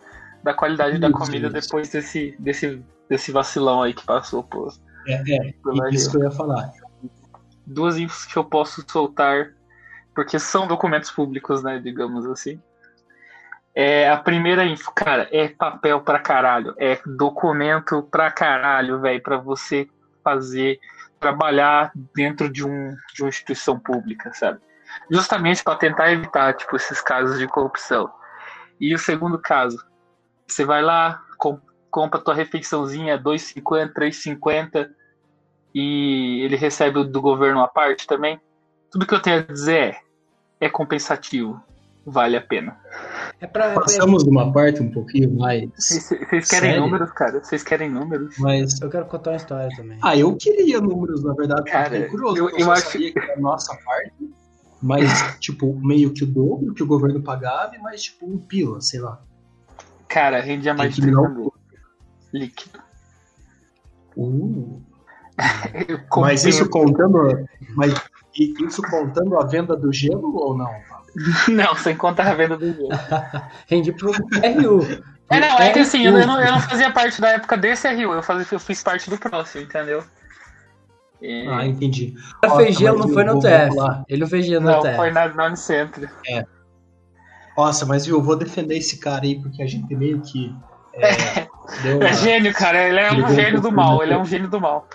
da 0.42 0.54
qualidade 0.54 0.98
da 0.98 1.08
Isso, 1.08 1.18
comida 1.18 1.46
isso. 1.48 1.68
depois 1.68 1.88
desse, 1.90 2.36
desse, 2.38 2.82
desse 3.08 3.32
vacilão 3.32 3.82
aí 3.82 3.94
que 3.94 4.04
passou, 4.04 4.42
pô. 4.42 4.72
É, 5.06 5.14
é, 5.14 5.54
isso 5.90 6.10
que 6.10 6.16
eu 6.16 6.22
ia 6.22 6.30
falar. 6.30 6.70
Duas 7.66 7.96
infos 7.98 8.24
que 8.24 8.36
eu 8.36 8.44
posso 8.44 8.84
soltar, 8.88 9.54
porque 10.14 10.38
são 10.38 10.66
documentos 10.66 11.10
públicos, 11.10 11.62
né, 11.62 11.78
digamos 11.78 12.26
assim. 12.26 12.60
É, 13.74 14.10
a 14.10 14.16
primeira 14.16 14.64
info, 14.64 14.92
cara, 14.92 15.28
é 15.30 15.48
papel 15.48 16.00
pra 16.00 16.18
caralho. 16.18 16.74
É 16.76 16.98
documento 17.06 18.02
pra 18.10 18.30
caralho, 18.30 19.00
velho, 19.00 19.22
pra 19.22 19.36
você 19.36 19.88
fazer, 20.24 20.78
trabalhar 21.18 21.92
dentro 22.14 22.50
de, 22.50 22.66
um, 22.66 22.94
de 23.14 23.22
uma 23.22 23.28
instituição 23.28 23.78
pública, 23.78 24.32
sabe? 24.34 24.60
Justamente 25.10 25.62
pra 25.62 25.76
tentar 25.76 26.12
evitar, 26.12 26.54
tipo, 26.54 26.74
esses 26.76 27.00
casos 27.00 27.38
de 27.38 27.46
corrupção. 27.46 28.10
E 28.80 28.94
o 28.94 28.98
segundo 28.98 29.38
caso, 29.38 29.78
você 30.52 30.64
vai 30.64 30.82
lá, 30.82 31.22
com- 31.38 31.58
compra 31.90 32.20
tua 32.20 32.34
refeiçãozinha, 32.34 33.18
2,50, 33.18 33.92
3,50 33.92 34.88
e 35.74 36.40
ele 36.44 36.56
recebe 36.56 37.04
do 37.04 37.20
governo 37.20 37.60
à 37.60 37.68
parte 37.68 38.06
também. 38.06 38.40
Tudo 38.90 39.06
que 39.06 39.14
eu 39.14 39.20
tenho 39.22 39.38
a 39.38 39.42
dizer 39.42 39.78
é, 39.78 40.00
é 40.66 40.68
compensativo, 40.68 41.60
vale 42.04 42.36
a 42.36 42.40
pena. 42.40 42.76
É 43.40 43.46
pra, 43.46 43.72
Passamos 43.74 44.24
de 44.24 44.30
uma 44.30 44.52
parte 44.52 44.82
um 44.82 44.90
pouquinho 44.90 45.30
mais. 45.38 45.70
Vocês 45.76 46.08
querem 46.08 46.44
Sério? 46.70 46.80
números, 46.80 47.10
cara? 47.12 47.42
Vocês 47.42 47.62
querem 47.62 47.88
números? 47.88 48.34
Mas. 48.38 48.80
Eu 48.80 48.90
quero 48.90 49.06
contar 49.06 49.30
uma 49.30 49.36
história 49.36 49.68
também. 49.76 49.98
Ah, 50.02 50.16
eu 50.16 50.36
queria 50.36 50.80
números, 50.80 51.22
na 51.24 51.32
verdade. 51.34 51.70
Cara, 51.70 51.96
eu 51.96 52.02
fiquei 52.02 52.08
curioso. 52.08 52.36
eu- 52.38 52.50
Eu, 52.50 52.56
eu 52.58 52.64
só 52.64 52.72
acho- 52.72 52.90
sabia 52.92 53.12
que 53.12 53.18
era 53.18 53.34
a 53.34 53.40
nossa 53.40 53.74
parte. 53.84 54.12
Mas, 54.82 55.38
tipo, 55.38 55.74
meio 55.78 56.12
que 56.12 56.24
o 56.24 56.26
dobro 56.26 56.72
que 56.74 56.82
o 56.82 56.86
governo 56.86 57.22
pagava, 57.22 57.72
mas, 57.82 58.02
tipo, 58.04 58.26
um 58.26 58.38
pila, 58.38 58.80
sei 58.80 58.98
lá. 59.00 59.20
Cara, 60.10 60.40
rendia 60.40 60.74
mais 60.74 60.94
de 60.94 61.00
que 61.00 61.06
30 61.06 61.22
não- 61.22 61.34
mil. 61.34 61.54
Líquido. 62.32 62.78
Uh, 64.16 64.82
mas 66.20 66.44
isso 66.44 66.68
contando. 66.68 67.46
Mas 67.74 67.94
isso 68.36 68.82
contando 68.82 69.38
a 69.38 69.46
venda 69.46 69.76
do 69.76 69.92
gelo 69.92 70.36
ou 70.36 70.56
não? 70.56 70.70
Não, 71.48 71.74
sem 71.74 71.96
contar 71.96 72.28
a 72.28 72.34
venda 72.34 72.56
do 72.56 72.72
jogo. 72.72 72.88
Rendi 73.66 73.90
pro 73.92 74.12
RU. 74.12 75.02
É, 75.28 75.40
não, 75.40 75.58
é 75.58 75.72
que 75.72 75.80
assim, 75.80 76.04
eu, 76.06 76.12
não, 76.12 76.40
eu 76.40 76.52
não 76.52 76.60
fazia 76.60 76.92
parte 76.92 77.20
da 77.20 77.30
época 77.30 77.56
desse 77.56 77.88
RU, 77.88 78.14
eu, 78.14 78.22
fazia, 78.22 78.46
eu 78.52 78.60
fiz 78.60 78.80
parte 78.82 79.10
do 79.10 79.18
próximo, 79.18 79.62
entendeu? 79.64 80.04
E- 81.20 81.46
Ah, 81.48 81.66
entendi. 81.66 82.14
Ele 82.42 82.54
fez 82.54 82.76
gelo, 82.76 82.98
não 83.00 83.08
foi 83.08 83.24
no 83.24 83.40
TF. 83.40 83.76
Ele 84.08 84.20
não 84.20 84.28
fez 84.28 84.46
gelo 84.46 84.64
no 84.64 84.70
não, 84.70 84.82
TF. 84.82 84.96
foi 84.96 85.10
na, 85.10 85.28
na 85.28 85.46
Unicentro. 85.46 86.08
Nossa, 87.60 87.84
mas 87.86 88.06
viu, 88.06 88.16
eu 88.16 88.22
vou 88.22 88.36
defender 88.36 88.76
esse 88.76 88.98
cara 88.98 89.24
aí, 89.24 89.40
porque 89.40 89.62
a 89.62 89.66
gente 89.66 89.94
meio 89.94 90.20
que. 90.22 90.54
É, 90.94 91.10
deu 91.82 91.96
uma- 91.98 92.06
É 92.08 92.12
gênio, 92.14 92.52
cara, 92.54 92.88
ele 92.88 92.98
é 92.98 93.10
um 93.10 93.14
Ligou 93.16 93.30
um 93.30 93.34
gênio 93.34 93.60
do 93.60 93.72
mal, 93.72 94.02
ele 94.02 94.12
é 94.12 94.18
um 94.18 94.24
gênio 94.24 94.48
do 94.48 94.60
mal. 94.60 94.88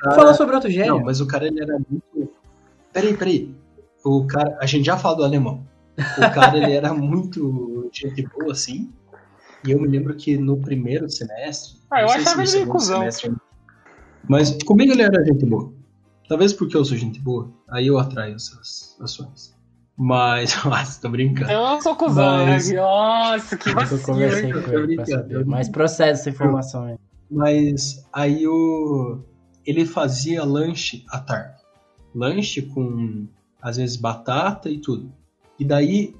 cara- 0.00 0.14
Fala 0.14 0.34
sobre 0.34 0.54
outro 0.54 0.70
gênio. 0.70 0.94
Não, 0.96 1.04
mas 1.04 1.20
o 1.20 1.26
cara 1.26 1.46
ele 1.46 1.60
era 1.62 1.78
muito. 1.88 2.30
Peraí, 2.92 3.16
peraí. 3.16 3.54
O 4.04 4.26
cara. 4.26 4.56
A 4.60 4.66
gente 4.66 4.84
já 4.86 4.96
falou 4.96 5.18
do 5.18 5.24
alemão. 5.24 5.66
O 6.18 6.34
cara 6.34 6.56
ele 6.56 6.72
era 6.72 6.92
muito 6.92 7.88
gente 7.92 8.22
boa, 8.28 8.52
assim. 8.52 8.92
E 9.66 9.70
eu 9.70 9.80
me 9.80 9.88
lembro 9.88 10.14
que 10.14 10.36
no 10.36 10.58
primeiro 10.58 11.08
semestre. 11.08 11.78
Ah, 11.90 12.02
eu 12.02 12.08
achava 12.08 12.44
se 12.44 12.58
ele 12.58 12.66
cuzão. 12.66 12.98
semestre 12.98 13.32
Mas 14.28 14.56
comigo 14.62 14.92
ele 14.92 15.02
era 15.02 15.24
gente 15.24 15.44
boa. 15.46 15.72
Talvez 16.28 16.52
porque 16.52 16.76
eu 16.76 16.84
sou 16.84 16.96
gente 16.96 17.18
boa. 17.20 17.50
Aí 17.68 17.86
eu 17.86 17.98
atraio 17.98 18.34
essas 18.36 18.96
ações. 19.00 19.53
Mas, 19.96 20.54
nossa, 20.64 21.00
tô 21.00 21.08
brincando. 21.08 21.50
Eu 21.50 21.80
sou 21.80 21.94
cuzão, 21.96 22.46
Mas- 22.46 22.70
né? 22.70 22.76
Nossa, 22.76 23.56
que 23.56 23.68
Eu 23.70 23.74
vacilo. 23.74 24.02
conversei 24.02 24.46
hein? 24.46 24.62
com 24.62 24.72
ele 24.72 24.96
pra 24.96 25.06
saber. 25.06 25.44
Mas 25.46 25.68
processa 25.68 26.04
essa 26.20 26.30
informação 26.30 26.84
aí. 26.84 26.96
Mas 27.30 28.04
aí 28.12 28.46
o 28.46 29.20
ele 29.66 29.86
fazia 29.86 30.44
lanche 30.44 31.04
à 31.10 31.18
tarde. 31.18 31.54
Lanche 32.14 32.62
com 32.62 33.26
às 33.62 33.76
vezes 33.78 33.96
batata 33.96 34.68
e 34.68 34.78
tudo. 34.78 35.10
E 35.58 35.64
daí 35.64 36.14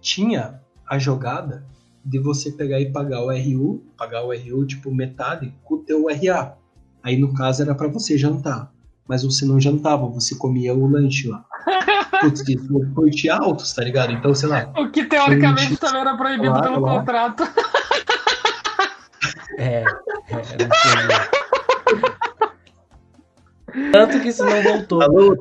tinha 0.00 0.60
a 0.88 0.98
jogada 0.98 1.66
de 2.04 2.18
você 2.18 2.50
pegar 2.50 2.80
e 2.80 2.90
pagar 2.90 3.20
o 3.22 3.30
RU, 3.30 3.82
pagar 3.96 4.22
o 4.24 4.32
RU 4.32 4.64
tipo 4.64 4.92
metade 4.94 5.52
com 5.64 5.74
o 5.74 5.78
teu 5.78 6.06
RA. 6.06 6.56
Aí 7.02 7.16
no 7.18 7.34
caso 7.34 7.62
era 7.62 7.74
pra 7.74 7.88
você 7.88 8.16
jantar, 8.16 8.72
mas 9.06 9.22
você 9.22 9.44
não 9.44 9.60
jantava, 9.60 10.06
você 10.08 10.34
comia 10.34 10.74
o 10.74 10.86
lanche 10.86 11.28
lá. 11.28 11.44
Putz, 12.20 12.48
isso 12.48 12.92
foi 12.94 13.10
de 13.10 13.28
altos, 13.30 13.72
tá 13.72 13.82
ligado? 13.84 14.12
Então, 14.12 14.34
sei 14.34 14.48
lá, 14.48 14.70
O 14.76 14.90
que 14.90 15.04
teoricamente 15.04 15.68
Gente, 15.70 15.80
também 15.80 16.00
era 16.00 16.16
proibido 16.16 16.52
lá, 16.52 16.62
pelo 16.62 16.80
lá. 16.80 16.98
contrato. 16.98 17.44
É, 19.58 19.82
é, 19.82 19.84
não 20.30 20.40
entendi. 20.40 20.70
Tanto 23.90 24.20
que 24.20 24.28
isso 24.28 24.44
não 24.44 24.62
voltou. 24.62 25.02
Alô? 25.02 25.36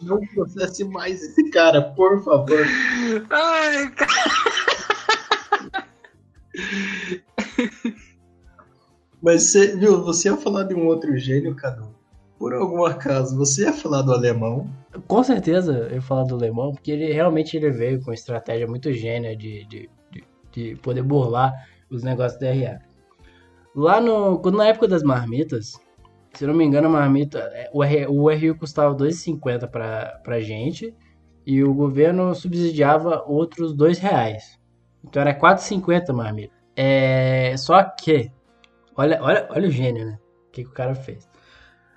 Não 0.00 0.20
processe 0.34 0.84
mais 0.84 1.20
esse 1.20 1.50
cara, 1.50 1.82
por 1.82 2.22
favor. 2.22 2.64
Ai, 3.28 3.90
cara. 3.90 4.12
Mas 9.22 9.50
você, 9.50 9.76
viu, 9.76 10.02
você 10.04 10.28
ia 10.28 10.36
falar 10.36 10.62
de 10.64 10.74
um 10.74 10.86
outro 10.86 11.16
gênio, 11.16 11.56
Cadu. 11.56 11.85
Por 12.38 12.52
algum 12.52 12.84
acaso, 12.84 13.36
você 13.36 13.62
ia 13.62 13.72
falar 13.72 14.02
do 14.02 14.12
alemão? 14.12 14.68
Com 15.08 15.22
certeza 15.22 15.72
eu 15.72 15.94
ia 15.96 16.02
falar 16.02 16.24
do 16.24 16.36
Lemão, 16.36 16.72
porque 16.72 16.90
ele 16.90 17.12
realmente 17.12 17.56
ele 17.56 17.70
veio 17.70 18.02
com 18.02 18.12
estratégia 18.12 18.66
muito 18.66 18.92
gênia 18.92 19.36
de, 19.36 19.64
de, 19.66 19.90
de, 20.10 20.24
de 20.52 20.76
poder 20.76 21.02
burlar 21.02 21.52
os 21.90 22.02
negócios 22.02 22.40
da 22.40 22.52
RA. 22.52 22.80
Lá 23.74 24.00
no. 24.00 24.38
Quando 24.38 24.56
na 24.58 24.66
época 24.66 24.88
das 24.88 25.02
marmitas, 25.02 25.78
se 26.32 26.46
não 26.46 26.54
me 26.54 26.64
engano, 26.64 26.88
a 26.88 26.90
marmita. 26.90 27.38
é, 27.52 27.70
O, 27.72 27.82
R, 27.84 28.06
o 28.06 28.30
RU 28.30 28.58
custava 28.58 28.94
2,50 28.94 29.68
pra, 29.68 30.20
pra 30.24 30.40
gente. 30.40 30.94
E 31.46 31.62
o 31.62 31.72
governo 31.72 32.34
subsidiava 32.34 33.22
outros 33.26 33.72
2 33.72 33.98
reais. 33.98 34.58
Então 35.04 35.22
era 35.22 35.38
4,50 35.38 36.10
a 36.10 36.12
marmita. 36.12 36.54
É, 36.74 37.56
só 37.56 37.82
que. 37.84 38.32
Olha, 38.96 39.22
olha, 39.22 39.46
olha 39.50 39.68
o 39.68 39.70
gênio, 39.70 40.06
né? 40.06 40.18
O 40.48 40.50
que, 40.50 40.64
que 40.64 40.70
o 40.70 40.72
cara 40.72 40.94
fez. 40.94 41.28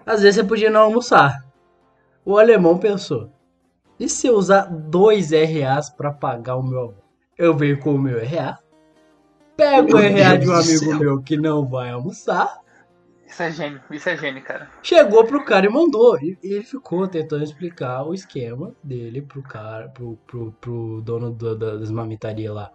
Às 0.10 0.22
vezes 0.24 0.38
você 0.42 0.44
podia 0.44 0.70
não 0.72 0.82
almoçar. 0.82 1.46
O 2.26 2.38
alemão 2.38 2.78
pensou: 2.80 3.30
e 4.00 4.10
se 4.10 4.26
eu 4.28 4.36
usar 4.36 4.66
dois 4.66 5.30
RAs 5.32 5.90
para 5.90 6.12
pagar 6.12 6.56
o 6.56 6.64
meu 6.64 6.80
almoço? 6.80 7.04
Eu 7.38 7.56
venho 7.56 7.80
com 7.80 7.94
o 7.94 8.00
meu 8.00 8.18
RA, 8.18 8.58
Pega 9.56 9.82
o 9.82 9.86
Meu 9.86 9.98
RA 9.98 10.36
Deus 10.36 10.40
de 10.44 10.50
um 10.50 10.54
amigo 10.56 10.86
céu. 10.92 11.00
meu 11.00 11.22
que 11.22 11.38
não 11.38 11.66
vai 11.68 11.92
almoçar. 11.92 12.58
Isso 13.28 13.44
é 13.44 13.52
gênio, 13.52 13.80
isso 13.92 14.10
é 14.10 14.18
gênio, 14.18 14.42
cara. 14.44 14.68
Chegou 14.82 15.24
pro 15.26 15.46
cara 15.46 15.66
e 15.68 15.70
mandou. 15.70 16.18
E 16.20 16.38
ele 16.42 16.64
ficou 16.64 17.08
tentando 17.08 17.44
explicar 17.44 18.04
o 18.04 18.14
esquema 18.14 18.74
dele 18.84 19.22
pro 19.22 19.44
cara, 19.44 19.90
pro, 19.90 20.18
pro, 20.26 20.52
pro 20.60 21.02
dono 21.04 21.30
do- 21.32 21.56
da- 21.56 21.76
das 21.76 21.92
mamitarias 21.92 22.54
lá. 22.56 22.72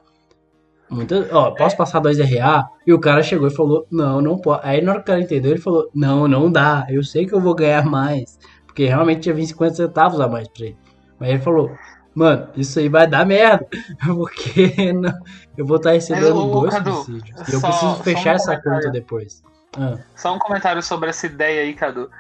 Muita, 0.91 1.27
ó, 1.33 1.51
posso 1.53 1.77
passar 1.77 1.99
2 2.01 2.19
RA? 2.21 2.69
E 2.87 2.93
o 2.93 3.01
cara 3.01 3.23
chegou 3.23 3.49
e 3.49 3.55
falou, 3.55 3.87
não, 3.91 4.21
não 4.21 4.39
pode. 4.39 4.61
Aí 4.65 4.81
na 4.83 4.93
hora 4.93 5.01
que 5.01 5.05
o 5.11 5.13
cara 5.13 5.21
entendeu, 5.21 5.51
ele 5.53 5.61
falou, 5.61 5.89
não, 5.95 6.29
não 6.29 6.51
dá. 6.53 6.87
Eu 6.89 7.03
sei 7.03 7.27
que 7.27 7.35
eu 7.35 7.41
vou 7.41 7.55
ganhar 7.55 7.85
mais. 7.85 8.39
Porque 8.67 8.87
realmente 8.87 9.23
tinha 9.23 9.35
20, 9.35 9.49
50 9.49 9.75
centavos 9.75 10.21
a 10.21 10.29
mais 10.29 10.47
pra 10.49 10.67
ele. 10.67 10.77
Mas 11.19 11.31
ele 11.31 11.39
falou, 11.41 11.71
mano, 12.15 12.49
isso 12.57 12.79
aí 12.79 12.89
vai 12.89 13.07
dar 13.07 13.25
merda. 13.25 13.67
Porque 14.05 14.93
não- 14.93 15.13
eu 15.57 15.65
vou 15.67 15.77
estar 15.79 15.93
recebendo 15.93 16.35
Mas, 16.35 16.45
ô, 16.45 16.49
ô, 16.49 16.61
dois 16.61 16.75
Cadu, 16.75 16.93
subsídios. 16.93 17.49
E 17.49 17.53
eu 17.55 17.61
só- 17.61 17.69
preciso 17.69 18.03
fechar 18.03 18.33
um 18.33 18.37
essa 18.37 18.61
conta 18.61 18.91
depois. 18.91 19.43
Ah, 19.77 19.97
Só 20.15 20.35
um 20.35 20.39
comentário 20.39 20.83
sobre 20.83 21.09
essa 21.11 21.27
ideia 21.27 21.63
aí, 21.63 21.73
Cadu. 21.75 22.11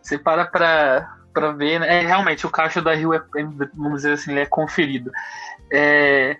Você 0.00 0.16
para 0.18 0.44
pra, 0.46 1.14
pra 1.34 1.52
ver, 1.52 1.80
né? 1.80 2.02
É, 2.02 2.06
realmente, 2.06 2.46
o 2.46 2.50
caixa 2.50 2.80
da 2.80 2.94
Rio 2.94 3.12
é, 3.12 3.22
vamos 3.74 3.96
dizer 4.02 4.12
assim, 4.12 4.30
ele 4.30 4.40
é 4.40 4.46
conferido. 4.46 5.10
É, 5.70 6.36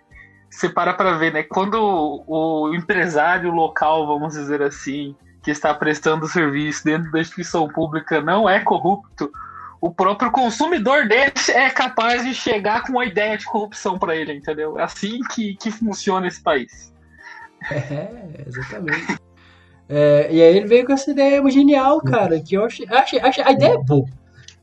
você 0.52 0.68
para 0.68 0.92
pra 0.92 1.14
ver, 1.14 1.32
né? 1.32 1.42
Quando 1.42 2.22
o, 2.26 2.74
empresário 2.74 3.50
local, 3.50 4.06
vamos 4.06 4.34
dizer 4.34 4.62
assim, 4.62 5.16
que 5.42 5.50
está 5.50 5.72
prestando 5.72 6.28
serviço 6.28 6.84
dentro 6.84 7.10
da 7.10 7.20
instituição 7.20 7.66
pública 7.68 8.20
não 8.20 8.48
é 8.48 8.60
corrupto, 8.60 9.32
o 9.80 9.90
próprio 9.90 10.30
consumidor 10.30 11.08
dele 11.08 11.32
é 11.48 11.70
capaz 11.70 12.22
de 12.24 12.34
chegar 12.34 12.82
com 12.82 12.92
uma 12.92 13.04
ideia 13.04 13.36
de 13.36 13.46
corrupção 13.46 13.98
pra 13.98 14.14
ele, 14.14 14.34
entendeu? 14.34 14.78
É 14.78 14.84
assim 14.84 15.18
que, 15.34 15.56
que 15.56 15.70
funciona 15.70 16.28
esse 16.28 16.40
país. 16.40 16.92
É, 17.70 18.44
exatamente. 18.46 19.18
É, 19.88 20.28
e 20.30 20.40
aí 20.42 20.56
ele 20.56 20.66
veio 20.66 20.86
com 20.86 20.92
essa 20.92 21.10
ideia 21.10 21.42
genial, 21.50 22.00
cara, 22.00 22.38
que 22.40 22.54
eu 22.54 22.64
achei, 22.64 22.86
achei, 22.88 23.20
achei- 23.20 23.44
A 23.44 23.52
ideia 23.52 23.74
é 23.74 23.78
boa. 23.78 24.06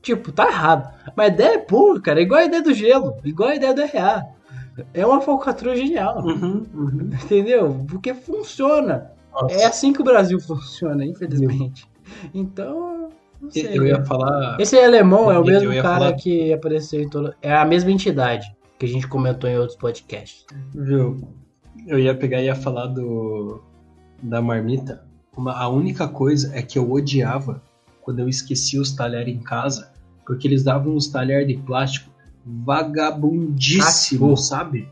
Tipo, 0.00 0.32
tá 0.32 0.46
errado. 0.46 0.90
Mas 1.14 1.30
a 1.30 1.32
ideia 1.34 1.54
é 1.54 1.66
boa, 1.66 2.00
cara. 2.00 2.20
Igual 2.20 2.40
a 2.40 2.44
ideia 2.44 2.62
do 2.62 2.72
gelo. 2.72 3.16
Igual 3.22 3.50
a 3.50 3.54
ideia 3.54 3.74
do 3.74 3.82
RA. 3.82 4.24
É 4.94 5.06
uma 5.06 5.20
falcatrua 5.20 5.74
genial. 5.76 6.22
Uhum, 6.24 6.66
uhum. 6.74 7.10
Entendeu? 7.24 7.84
Porque 7.88 8.14
funciona. 8.14 9.12
Nossa. 9.32 9.54
É 9.54 9.64
assim 9.66 9.92
que 9.92 10.00
o 10.00 10.04
Brasil 10.04 10.40
funciona, 10.40 11.04
infelizmente. 11.04 11.88
Então, 12.34 13.08
não 13.40 13.50
sei. 13.50 13.68
Eu 13.78 13.86
ia 13.86 14.04
falar. 14.04 14.56
Esse 14.60 14.76
alemão 14.78 15.30
é 15.30 15.38
o 15.38 15.44
mesmo 15.44 15.70
cara 15.74 15.82
falar- 15.82 16.12
que 16.14 16.52
apareceu 16.52 17.00
em 17.02 17.08
toda. 17.08 17.36
É 17.40 17.54
a 17.54 17.64
mesma 17.64 17.90
entidade 17.90 18.46
que 18.78 18.86
a 18.86 18.88
gente 18.88 19.06
comentou 19.06 19.48
em 19.48 19.56
outros 19.58 19.76
podcasts. 19.78 20.44
Viu? 20.74 21.16
Eu 21.86 21.98
ia 21.98 22.14
pegar 22.14 22.40
e 22.40 22.46
ia 22.46 22.54
falar 22.54 22.86
do. 22.86 23.62
Da 24.22 24.42
marmita. 24.42 25.04
Uma- 25.36 25.56
a 25.56 25.68
única 25.68 26.08
coisa 26.08 26.50
é 26.54 26.60
que 26.62 26.78
eu 26.78 26.90
odiava 26.90 27.62
quando 28.02 28.18
eu 28.18 28.28
esquecia 28.28 28.80
os 28.80 28.90
talheres 28.92 29.34
em 29.34 29.38
casa, 29.40 29.92
porque 30.26 30.46
eles 30.48 30.62
davam 30.64 30.94
uns 30.94 31.08
talheres 31.08 31.46
de 31.46 31.56
plástico 31.62 32.09
vagabundíssimo, 32.44 34.32
Ah, 34.32 34.36
sabe? 34.36 34.88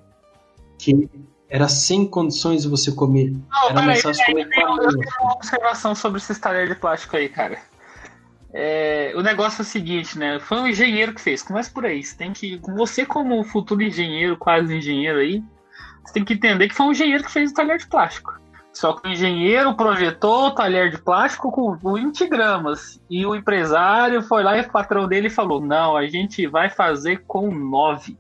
Que 0.79 1.09
era 1.49 1.69
sem 1.69 2.07
condições 2.07 2.63
de 2.63 2.69
você 2.69 2.93
comer. 2.93 3.33
Não, 3.51 3.71
Era 3.71 3.83
mais 3.83 4.03
fácil 4.03 4.25
comer 4.27 4.49
com 4.51 4.61
a 4.61 4.63
Eu 4.63 4.69
mão. 4.69 4.79
tenho 4.91 5.03
uma 5.23 5.33
observação 5.35 5.95
sobre 5.95 6.19
esses 6.19 6.39
talheres 6.39 6.69
de 6.69 6.75
plástico 6.75 7.17
aí, 7.17 7.29
cara. 7.29 7.59
É, 8.53 9.13
o 9.15 9.21
negócio 9.23 9.61
é 9.61 9.63
o 9.63 9.67
seguinte, 9.67 10.19
né? 10.19 10.39
Foi 10.41 10.59
um 10.59 10.67
engenheiro 10.67 11.13
que 11.15 11.21
fez. 11.21 11.43
Começa 11.43 11.71
por 11.71 11.85
aí. 11.85 12.03
Você 12.03 12.17
tem 12.17 12.33
que. 12.33 12.59
Você, 12.77 13.05
como 13.05 13.43
futuro 13.45 13.83
engenheiro, 13.83 14.37
quase 14.39 14.75
engenheiro 14.75 15.19
aí, 15.19 15.43
você 16.05 16.15
tem 16.15 16.25
que 16.25 16.35
entender 16.35 16.69
que 16.69 16.75
foi 16.75 16.87
um 16.87 16.93
engenheiro 16.93 17.25
que 17.25 17.31
fez 17.31 17.51
o 17.51 17.55
talher 17.55 17.79
de 17.79 17.87
plástico. 17.87 18.39
Só 18.79 18.93
que 18.93 19.09
o 19.09 19.11
engenheiro 19.11 19.75
projetou 19.75 20.47
o 20.47 20.51
talher 20.53 20.89
de 20.89 20.99
plástico 20.99 21.51
com 21.51 21.75
20 21.75 22.29
gramas. 22.29 23.03
E 23.11 23.27
o 23.27 23.35
empresário 23.35 24.23
foi 24.23 24.45
lá 24.45 24.57
e 24.57 24.61
o 24.61 24.71
patrão 24.71 25.09
dele 25.09 25.29
falou: 25.29 25.61
Não, 25.61 25.97
a 25.97 26.07
gente 26.07 26.47
vai 26.47 26.71
fazer 26.71 27.25
com 27.27 27.51
9. 27.51 28.17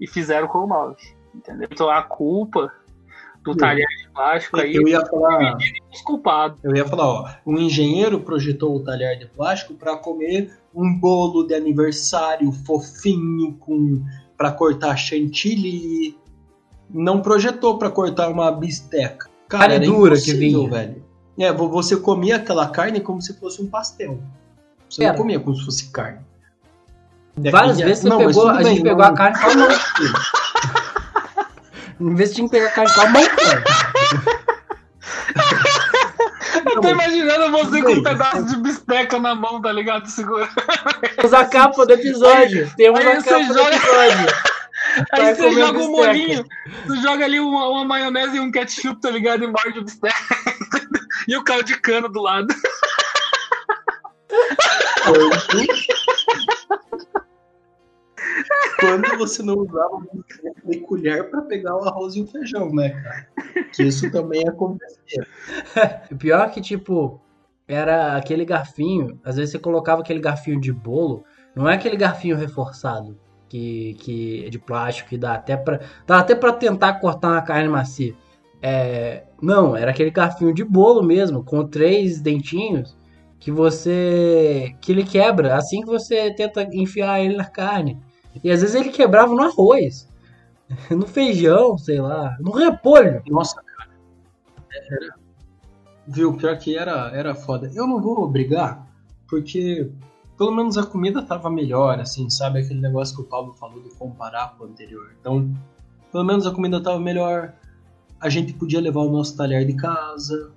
E 0.00 0.08
fizeram 0.08 0.48
com 0.48 0.66
9. 0.66 0.96
Entendeu? 1.32 1.68
Então 1.70 1.88
a 1.88 2.02
culpa 2.02 2.72
do 3.44 3.52
Eu- 3.52 3.56
talher 3.56 3.86
de 3.86 4.08
plástico 4.12 4.58
aí 4.58 4.74
Eu 4.74 4.88
ia 4.88 5.06
falar. 5.06 5.56
os 5.92 6.02
culpados. 6.02 6.64
Eu 6.64 6.74
ia 6.74 6.84
falar, 6.84 7.06
ó, 7.06 7.28
um 7.46 7.56
engenheiro 7.56 8.18
projetou 8.18 8.74
o 8.74 8.82
talher 8.82 9.20
de 9.20 9.26
plástico 9.26 9.74
para 9.74 9.96
comer 9.96 10.52
um 10.74 10.98
bolo 10.98 11.44
de 11.44 11.54
aniversário 11.54 12.50
fofinho 12.66 13.54
com 13.60 14.04
para 14.36 14.50
cortar 14.50 14.96
chantilly. 14.96 16.18
Não 16.92 17.22
projetou 17.22 17.78
para 17.78 17.88
cortar 17.88 18.30
uma 18.30 18.50
bisteca. 18.50 19.29
Cara, 19.50 19.64
Carne 19.68 19.74
era 19.74 19.84
dura 19.84 20.18
que 20.18 20.32
vinha. 20.32 20.70
velho. 20.70 21.04
É, 21.38 21.52
vo- 21.52 21.68
você 21.68 21.96
comia 21.96 22.36
aquela 22.36 22.68
carne 22.68 23.00
como 23.00 23.20
se 23.20 23.34
fosse 23.38 23.60
um 23.60 23.66
pastel. 23.68 24.22
Você 24.88 25.02
Era. 25.04 25.12
não 25.12 25.18
comia 25.20 25.38
como 25.40 25.54
se 25.56 25.64
fosse 25.64 25.90
carne. 25.90 26.20
Várias 27.50 27.78
É, 27.80 27.84
vezes 27.84 28.02
você 28.02 28.08
não, 28.08 28.18
pegou, 28.18 28.48
a 28.48 28.54
bem, 28.54 28.66
gente 28.66 28.82
pegou 28.82 28.98
não- 29.04 29.10
a 29.12 29.14
carne 29.14 29.38
com 29.38 29.50
a 29.50 29.54
mão. 29.56 29.68
Em 32.00 32.14
vez 32.14 32.30
de 32.30 32.36
tinha 32.36 32.48
que 32.48 32.52
pegar 32.56 32.68
a 32.68 32.72
carne 32.72 32.94
com 32.94 33.00
a 33.00 33.08
mão, 33.10 33.22
cara. 33.36 33.64
Eu 36.74 36.80
tô 36.80 36.88
imaginando 36.88 37.50
você 37.50 37.82
com 37.82 37.92
um 37.92 38.02
pedaço 38.02 38.44
de 38.46 38.56
bisteca 38.58 39.18
na 39.18 39.34
mão, 39.34 39.60
tá 39.60 39.72
ligado? 39.72 40.06
Segura. 40.08 40.48
Temos 41.16 41.32
a 41.34 41.44
capa 41.46 41.86
do 41.86 41.92
episódio. 41.92 42.70
Temos 42.76 43.00
aí 43.00 43.06
a 43.06 43.20
você 43.20 43.30
capa 43.30 43.44
do 43.46 43.54
joga- 43.54 43.76
episódio. 43.76 44.26
Aí 45.12 45.22
Vai 45.22 45.34
você 45.34 45.52
joga 45.52 45.78
um 45.78 45.90
molinho, 45.90 46.44
você 46.86 47.00
joga 47.00 47.24
ali 47.24 47.40
uma, 47.40 47.68
uma 47.68 47.84
maionese 47.84 48.36
e 48.36 48.40
um 48.40 48.50
ketchup, 48.50 49.00
tá 49.00 49.10
ligado? 49.10 49.44
E 49.44 49.46
morde 49.46 49.78
o 49.78 49.84
bisteca. 49.84 50.16
e 51.28 51.36
o 51.36 51.44
caldo 51.44 51.64
de 51.64 51.80
cana 51.80 52.08
do 52.08 52.20
lado. 52.20 52.54
Quando 58.78 59.18
você 59.18 59.42
não 59.42 59.54
usava 59.58 60.02
de 60.64 60.80
colher 60.80 61.30
para 61.30 61.42
pegar 61.42 61.76
o 61.76 61.84
arroz 61.84 62.16
e 62.16 62.22
o 62.22 62.26
feijão, 62.26 62.72
né, 62.72 62.90
cara? 62.90 63.28
Que 63.72 63.84
isso 63.84 64.10
também 64.10 64.42
acontecia. 64.48 65.26
O 66.10 66.16
pior 66.16 66.46
é 66.46 66.50
que, 66.50 66.60
tipo, 66.60 67.20
era 67.68 68.16
aquele 68.16 68.44
garfinho. 68.44 69.20
Às 69.24 69.36
vezes 69.36 69.52
você 69.52 69.58
colocava 69.58 70.00
aquele 70.00 70.20
garfinho 70.20 70.60
de 70.60 70.72
bolo. 70.72 71.24
Não 71.54 71.68
é 71.68 71.74
aquele 71.74 71.96
garfinho 71.96 72.36
reforçado. 72.36 73.18
Que, 73.50 73.94
que 73.98 74.44
é 74.46 74.48
de 74.48 74.58
plástico 74.60 75.08
que 75.10 75.18
dá 75.18 75.34
até 75.34 75.56
pra. 75.56 75.80
Dá 76.06 76.20
até 76.20 76.34
pra 76.34 76.52
tentar 76.52 76.94
cortar 76.94 77.32
uma 77.32 77.42
carne 77.42 77.68
macia. 77.68 78.14
É, 78.62 79.24
não, 79.42 79.76
era 79.76 79.90
aquele 79.90 80.10
garfinho 80.10 80.54
de 80.54 80.62
bolo 80.64 81.02
mesmo, 81.02 81.42
com 81.42 81.66
três 81.66 82.20
dentinhos. 82.20 82.96
Que 83.40 83.50
você. 83.50 84.76
que 84.80 84.92
ele 84.92 85.02
quebra 85.02 85.56
assim 85.56 85.80
que 85.80 85.86
você 85.86 86.32
tenta 86.32 86.62
enfiar 86.72 87.20
ele 87.20 87.36
na 87.36 87.44
carne. 87.44 87.98
E 88.44 88.50
às 88.50 88.60
vezes 88.60 88.76
ele 88.76 88.90
quebrava 88.90 89.34
no 89.34 89.42
arroz. 89.42 90.08
No 90.88 91.04
feijão, 91.04 91.76
sei 91.76 92.00
lá. 92.00 92.36
No 92.38 92.52
repolho. 92.52 93.20
Nossa, 93.28 93.60
cara. 93.60 93.90
Era... 94.88 95.14
Viu, 96.06 96.36
pior 96.36 96.56
que 96.58 96.76
era, 96.76 97.10
era 97.12 97.34
foda. 97.34 97.70
Eu 97.74 97.88
não 97.88 98.00
vou 98.00 98.28
brigar, 98.28 98.86
porque 99.28 99.90
pelo 100.40 100.52
menos 100.52 100.78
a 100.78 100.86
comida 100.86 101.20
tava 101.20 101.50
melhor, 101.50 102.00
assim, 102.00 102.30
sabe? 102.30 102.60
Aquele 102.60 102.80
negócio 102.80 103.14
que 103.14 103.20
o 103.20 103.26
Pablo 103.26 103.52
falou 103.52 103.78
de 103.82 103.90
comparar 103.90 104.54
com 104.56 104.64
o 104.64 104.66
anterior. 104.68 105.10
Então, 105.20 105.52
pelo 106.10 106.24
menos 106.24 106.46
a 106.46 106.50
comida 106.50 106.82
tava 106.82 106.98
melhor. 106.98 107.52
A 108.18 108.30
gente 108.30 108.54
podia 108.54 108.80
levar 108.80 109.00
o 109.02 109.10
nosso 109.12 109.36
talher 109.36 109.66
de 109.66 109.74
casa. 109.74 110.50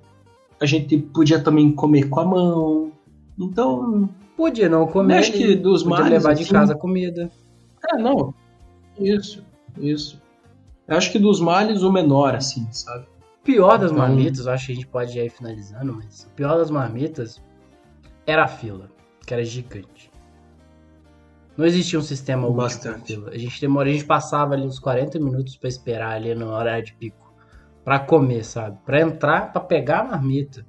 A 0.62 0.66
gente 0.66 0.98
podia 0.98 1.38
também 1.44 1.70
comer 1.74 2.08
com 2.08 2.20
a 2.22 2.26
mão. 2.26 2.92
Então, 3.38 4.10
Podia 4.38 4.70
não 4.70 4.88
comer. 4.88 5.18
Acho 5.18 5.34
que 5.34 5.54
dos 5.54 5.84
podia 5.84 5.98
males, 5.98 6.12
levar 6.14 6.34
de 6.34 6.44
assim, 6.44 6.52
casa 6.54 6.72
a 6.74 6.78
comida. 6.78 7.30
é, 7.92 7.98
não. 7.98 8.34
Isso, 8.98 9.44
isso. 9.78 10.22
Eu 10.88 10.96
acho 10.96 11.12
que 11.12 11.20
dos 11.20 11.42
males 11.42 11.84
o 11.84 11.92
menor, 11.92 12.36
assim, 12.36 12.66
sabe? 12.72 13.06
O 13.42 13.44
pior 13.44 13.78
das 13.78 13.92
Então- 13.92 14.02
marmitas, 14.02 14.48
acho 14.48 14.68
que 14.68 14.72
a 14.72 14.76
gente 14.76 14.88
pode 14.88 15.20
ir 15.20 15.30
finalizando, 15.30 15.92
mas 15.94 16.24
o 16.24 16.30
pior 16.36 16.58
das 16.58 16.72
marmitas 16.72 17.42
era 18.26 18.46
a 18.46 18.48
fila, 18.48 18.90
que 19.26 19.34
era 19.34 19.44
gigante. 19.44 20.12
Não 21.56 21.66
existia 21.66 22.00
um 22.00 22.04
sistema 22.04 22.50
Bastante. 22.50 23.22
A 23.28 23.38
gente 23.38 23.62
demora, 23.62 23.90
a 23.90 23.92
gente 23.92 24.06
passava 24.06 24.54
ali 24.54 24.66
uns 24.66 24.80
40 24.80 25.20
minutos 25.20 25.56
pra 25.56 25.70
esperar 25.70 26.16
ali 26.16 26.34
no 26.34 26.48
horário 26.48 26.86
de 26.86 26.94
pico 26.94 27.34
pra 27.84 28.00
comer, 28.00 28.44
sabe? 28.44 28.78
Pra 28.86 29.02
entrar, 29.02 29.52
pra 29.52 29.62
pegar 29.62 30.00
a 30.00 30.04
marmita. 30.04 30.66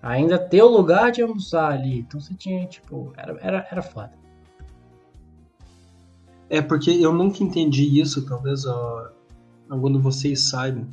Ainda 0.00 0.38
ter 0.38 0.62
o 0.62 0.68
lugar 0.68 1.10
de 1.10 1.22
almoçar 1.22 1.72
ali. 1.72 2.00
Então 2.00 2.20
você 2.20 2.34
tinha, 2.34 2.66
tipo, 2.66 3.12
era, 3.16 3.36
era, 3.40 3.68
era 3.70 3.82
foda. 3.82 4.12
É 6.48 6.62
porque 6.62 6.90
eu 6.90 7.12
nunca 7.12 7.42
entendi 7.42 8.00
isso, 8.00 8.24
talvez 8.24 8.64
ó, 8.64 9.10
quando 9.68 10.00
vocês 10.00 10.48
saibam, 10.48 10.88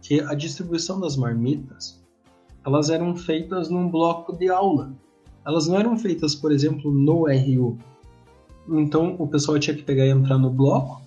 que 0.00 0.20
a 0.20 0.34
distribuição 0.34 0.98
das 0.98 1.16
marmitas, 1.16 2.02
elas 2.64 2.90
eram 2.90 3.14
feitas 3.14 3.68
num 3.68 3.88
bloco 3.88 4.36
de 4.36 4.48
aula. 4.48 4.92
Elas 5.46 5.68
não 5.68 5.78
eram 5.78 5.96
feitas, 5.96 6.34
por 6.34 6.50
exemplo, 6.50 6.90
no 6.90 7.26
RU. 7.26 7.78
Então 8.68 9.14
o 9.18 9.28
pessoal 9.28 9.58
tinha 9.58 9.76
que 9.76 9.82
pegar 9.82 10.04
e 10.04 10.10
entrar 10.10 10.38
no 10.38 10.50
bloco, 10.50 11.00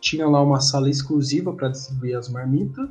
tinha 0.00 0.28
lá 0.28 0.42
uma 0.42 0.60
sala 0.60 0.90
exclusiva 0.90 1.52
para 1.52 1.68
distribuir 1.68 2.16
as 2.16 2.28
marmitas, 2.28 2.88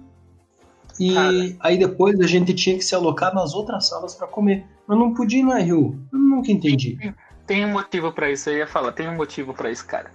E 1.00 1.14
Cara. 1.14 1.56
aí 1.62 1.78
depois 1.78 2.20
a 2.20 2.28
gente 2.28 2.54
tinha 2.54 2.76
que 2.78 2.84
se 2.84 2.94
alocar 2.94 3.34
nas 3.34 3.54
outras 3.54 3.88
salas 3.88 4.16
pra 4.16 4.28
comer. 4.28 4.66
Mas 4.86 4.98
não 4.98 5.14
podia 5.14 5.40
ir 5.40 5.44
no 5.44 5.52
RU. 5.52 5.98
Eu 6.12 6.20
nunca 6.20 6.52
entendi. 6.52 6.98
Tem 7.46 7.66
um 7.66 7.72
motivo 7.72 8.12
pra 8.12 8.30
isso, 8.30 8.50
eu 8.50 8.58
ia 8.58 8.68
falar, 8.68 8.92
tem 8.92 9.08
um 9.08 9.16
motivo 9.16 9.54
pra 9.54 9.72
isso, 9.72 9.86
cara. 9.86 10.12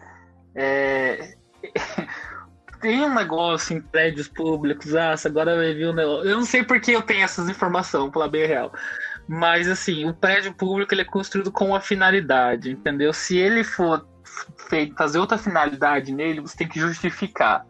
É... 0.55 1.37
tem 2.83 3.01
um 3.03 3.15
negócio 3.15 3.77
em 3.77 3.81
prédios 3.81 4.29
públicos, 4.29 4.95
ah, 4.95 5.15
agora 5.25 5.57
vai 5.57 5.73
vir 5.73 5.89
um 5.89 5.95
negócio. 5.95 6.29
Eu 6.29 6.37
não 6.37 6.45
sei 6.45 6.63
por 6.63 6.79
que 6.81 6.93
eu 6.93 7.01
tenho 7.01 7.23
essas 7.23 7.49
informações, 7.49 8.11
pra 8.13 8.29
bem 8.29 8.47
real. 8.47 8.71
Mas 9.27 9.69
assim, 9.69 10.09
o 10.09 10.15
prédio 10.15 10.53
público 10.55 10.93
ele 10.93 11.03
é 11.03 11.07
construído 11.07 11.51
com 11.51 11.69
uma 11.69 11.81
finalidade, 11.81 12.71
entendeu? 12.71 13.13
Se 13.13 13.37
ele 13.37 13.65
for 13.65 14.07
feito 14.69 14.95
fazer 14.97 15.19
outra 15.19 15.39
finalidade 15.39 16.13
nele, 16.13 16.41
você 16.41 16.57
tem 16.57 16.69
que 16.69 16.81
justificar. 16.81 17.65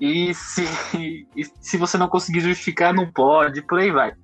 E 0.00 0.32
se, 0.34 0.64
e 1.36 1.44
se 1.60 1.76
você 1.76 1.98
não 1.98 2.08
conseguir 2.08 2.40
justificar, 2.40 2.94
não 2.94 3.10
pode, 3.10 3.62
por 3.62 3.78
aí 3.78 3.90
vai. 3.90 4.14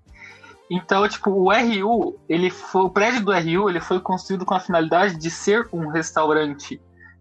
Então, 0.70 1.06
tipo, 1.06 1.30
o 1.30 1.52
RU, 1.52 2.18
ele 2.28 2.48
foi, 2.48 2.82
o 2.82 2.90
prédio 2.90 3.22
do 3.22 3.32
RU, 3.32 3.68
ele 3.68 3.80
foi 3.80 4.00
construído 4.00 4.46
com 4.46 4.54
a 4.54 4.60
finalidade 4.60 5.18
de 5.18 5.30
ser 5.30 5.68
um 5.70 5.88
restaurante 5.88 6.80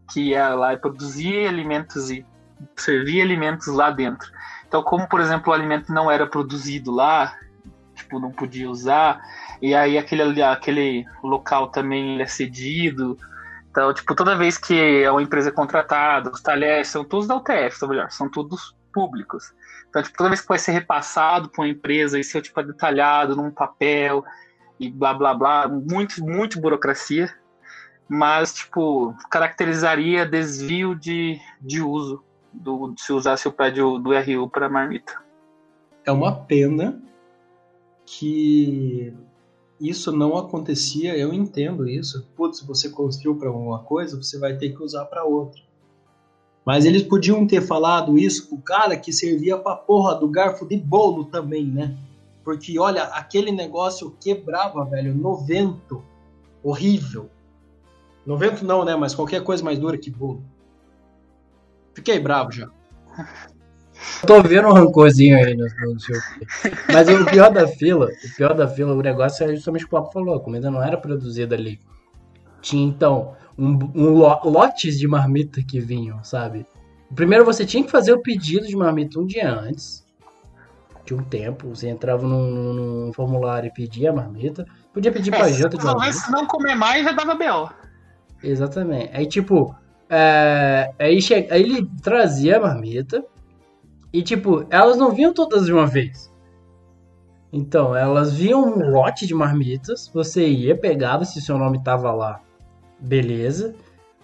que 0.10 0.30
ia 0.30 0.54
lá 0.56 0.74
e 0.74 0.78
produzia 0.78 1.50
alimentos 1.50 2.10
e 2.10 2.26
servia 2.78 3.24
alimentos 3.24 3.68
lá 3.68 3.92
dentro. 3.92 4.32
Então, 4.68 4.82
como 4.84 5.08
por 5.08 5.20
exemplo 5.20 5.52
o 5.52 5.54
alimento 5.54 5.92
não 5.92 6.10
era 6.10 6.26
produzido 6.26 6.92
lá, 6.92 7.36
tipo, 8.12 8.20
não 8.20 8.32
podia 8.32 8.70
usar, 8.70 9.22
e 9.62 9.74
aí 9.74 9.98
aquele, 9.98 10.44
aquele 10.44 11.06
local 11.24 11.70
também 11.70 12.22
é 12.22 12.26
cedido. 12.26 13.18
Então, 13.70 13.94
tipo, 13.94 14.14
toda 14.14 14.36
vez 14.36 14.58
que 14.58 15.04
é 15.04 15.10
uma 15.10 15.24
empresa 15.24 15.52
contratada, 15.52 16.30
os 16.30 16.42
talheres 16.42 16.90
são 16.90 17.06
todos 17.06 17.28
da 17.28 17.38
UTF, 17.38 17.78
ou 17.84 17.90
melhor, 17.90 18.12
são 18.12 18.30
todos 18.30 18.76
públicos. 18.94 19.54
Então, 19.90 20.04
tipo, 20.04 20.18
toda 20.18 20.30
vez 20.30 20.42
que 20.42 20.48
vai 20.48 20.60
ser 20.60 20.74
repassado 20.74 21.50
para 21.50 21.64
uma 21.64 21.70
empresa, 21.70 22.20
isso 22.20 22.38
é 22.38 22.42
tipo 22.42 22.60
é 22.60 22.64
detalhado 22.64 23.36
num 23.36 23.50
papel 23.50 24.26
e 24.78 24.90
blá 24.90 25.14
blá 25.14 25.34
blá, 25.34 25.68
muito, 25.68 26.24
muito 26.24 26.60
burocracia, 26.60 27.34
mas 28.10 28.54
tipo, 28.54 29.16
caracterizaria 29.30 30.26
desvio 30.26 30.96
de, 30.96 31.40
de 31.62 31.82
uso 31.82 32.24
do, 32.52 32.94
se 32.98 33.14
usasse 33.14 33.48
o 33.48 33.52
prédio 33.54 33.98
do 34.00 34.12
RU 34.12 34.50
para 34.50 34.68
marmita. 34.68 35.14
É 36.04 36.12
uma 36.12 36.36
pena 36.36 37.00
que 38.18 39.14
isso 39.80 40.12
não 40.12 40.38
acontecia. 40.38 41.18
Eu 41.18 41.34
entendo 41.34 41.88
isso. 41.88 42.28
Putz, 42.36 42.60
você 42.62 42.90
construiu 42.90 43.38
para 43.38 43.52
uma 43.52 43.80
coisa, 43.80 44.22
você 44.22 44.38
vai 44.38 44.58
ter 44.58 44.72
que 44.72 44.84
usar 44.84 45.06
para 45.06 45.24
outra. 45.24 45.62
Mas 46.66 46.86
eles 46.86 47.02
podiam 47.02 47.48
ter 47.48 47.62
falado 47.62 48.18
isso 48.18 48.50
pro 48.50 48.58
cara 48.60 48.98
que 48.98 49.14
servia 49.14 49.58
pra 49.58 49.76
porra 49.76 50.14
do 50.16 50.28
garfo 50.28 50.68
de 50.68 50.78
bolo 50.78 51.26
também, 51.26 51.66
né? 51.66 51.98
Porque, 52.44 52.78
olha, 52.78 53.04
aquele 53.04 53.52
negócio 53.52 54.16
quebrava, 54.20 54.84
velho, 54.86 55.16
no 55.16 55.38
vento. 55.38 56.04
Horrível. 56.62 57.30
No 58.26 58.38
vento 58.38 58.64
não, 58.66 58.84
né? 58.86 58.96
Mas 58.96 59.16
qualquer 59.16 59.44
coisa 59.44 59.64
mais 59.64 59.80
dura 59.80 59.98
que 59.98 60.12
bolo. 60.12 60.44
Fiquei 61.94 62.20
bravo 62.20 62.52
já. 62.52 62.70
Tô 64.26 64.42
vendo 64.42 64.68
um 64.68 64.74
rancorzinho 64.74 65.36
aí 65.38 65.56
no, 65.56 65.66
no 65.66 66.00
seu. 66.00 66.16
Mas 66.94 67.08
o 67.10 67.26
pior 67.26 67.52
da 67.52 67.68
fila, 67.68 68.06
o 68.08 68.36
pior 68.36 68.54
da 68.54 68.68
fila, 68.68 68.94
o 68.94 69.02
negócio 69.02 69.44
é 69.46 69.56
justamente 69.56 69.86
o 69.86 69.88
que 69.90 69.96
o 69.96 70.00
Papo 70.00 70.12
falou, 70.14 70.36
a 70.36 70.40
comida 70.40 70.70
não 70.70 70.82
era 70.82 70.98
produzida 70.98 71.56
ali. 71.56 71.80
Tinha 72.62 72.86
então 72.88 73.34
um, 73.58 73.78
um 73.96 74.10
lo- 74.14 74.40
lotes 74.46 75.00
de 75.00 75.08
marmita 75.08 75.62
que 75.64 75.80
vinham, 75.80 76.24
sabe? 76.24 76.66
Primeiro 77.16 77.44
você 77.44 77.66
tinha 77.66 77.84
que 77.84 77.92
fazer 77.92 78.14
o 78.14 78.22
pedido 78.22 78.68
de 78.68 78.76
marmita 78.76 79.20
um 79.20 79.26
dia 79.26 79.52
antes. 79.52 80.06
De 81.04 81.14
um 81.16 81.24
tempo. 81.24 81.70
Você 81.70 81.90
entrava 81.90 82.26
num, 82.28 82.74
num 82.74 83.14
formulário 83.14 83.68
e 83.68 83.74
pedia 83.74 84.12
a 84.12 84.14
marmita. 84.14 84.66
Podia 84.94 85.12
pedir 85.12 85.32
pra 85.32 85.50
É, 85.50 85.54
janta 85.54 85.78
de 85.78 86.00
vez. 86.00 86.16
se 86.18 86.32
não 86.32 86.46
comer 86.46 86.76
mais 86.76 87.04
já 87.04 87.12
dava 87.12 87.34
BO. 87.34 87.70
Exatamente. 88.44 89.10
Aí, 89.14 89.26
tipo, 89.28 89.76
é, 90.10 90.92
aí, 91.00 91.22
che... 91.22 91.34
aí 91.50 91.62
ele 91.64 91.88
trazia 92.02 92.58
a 92.58 92.62
marmita 92.62 93.24
e, 94.14 94.22
tipo, 94.22 94.66
elas 94.70 94.98
não 94.98 95.12
vinham 95.12 95.34
todas 95.34 95.66
de 95.66 95.74
uma 95.74 95.88
vez. 95.88 96.32
Então, 97.54 97.96
elas 97.96 98.34
vinham 98.34 98.64
um 98.64 98.90
lote 98.90 99.28
de 99.28 99.34
marmitas, 99.34 100.10
você 100.14 100.48
ia, 100.48 100.76
pegava, 100.76 101.26
se 101.26 101.42
seu 101.42 101.58
nome 101.58 101.84
tava 101.84 102.12
lá, 102.12 102.42
beleza. 103.00 103.76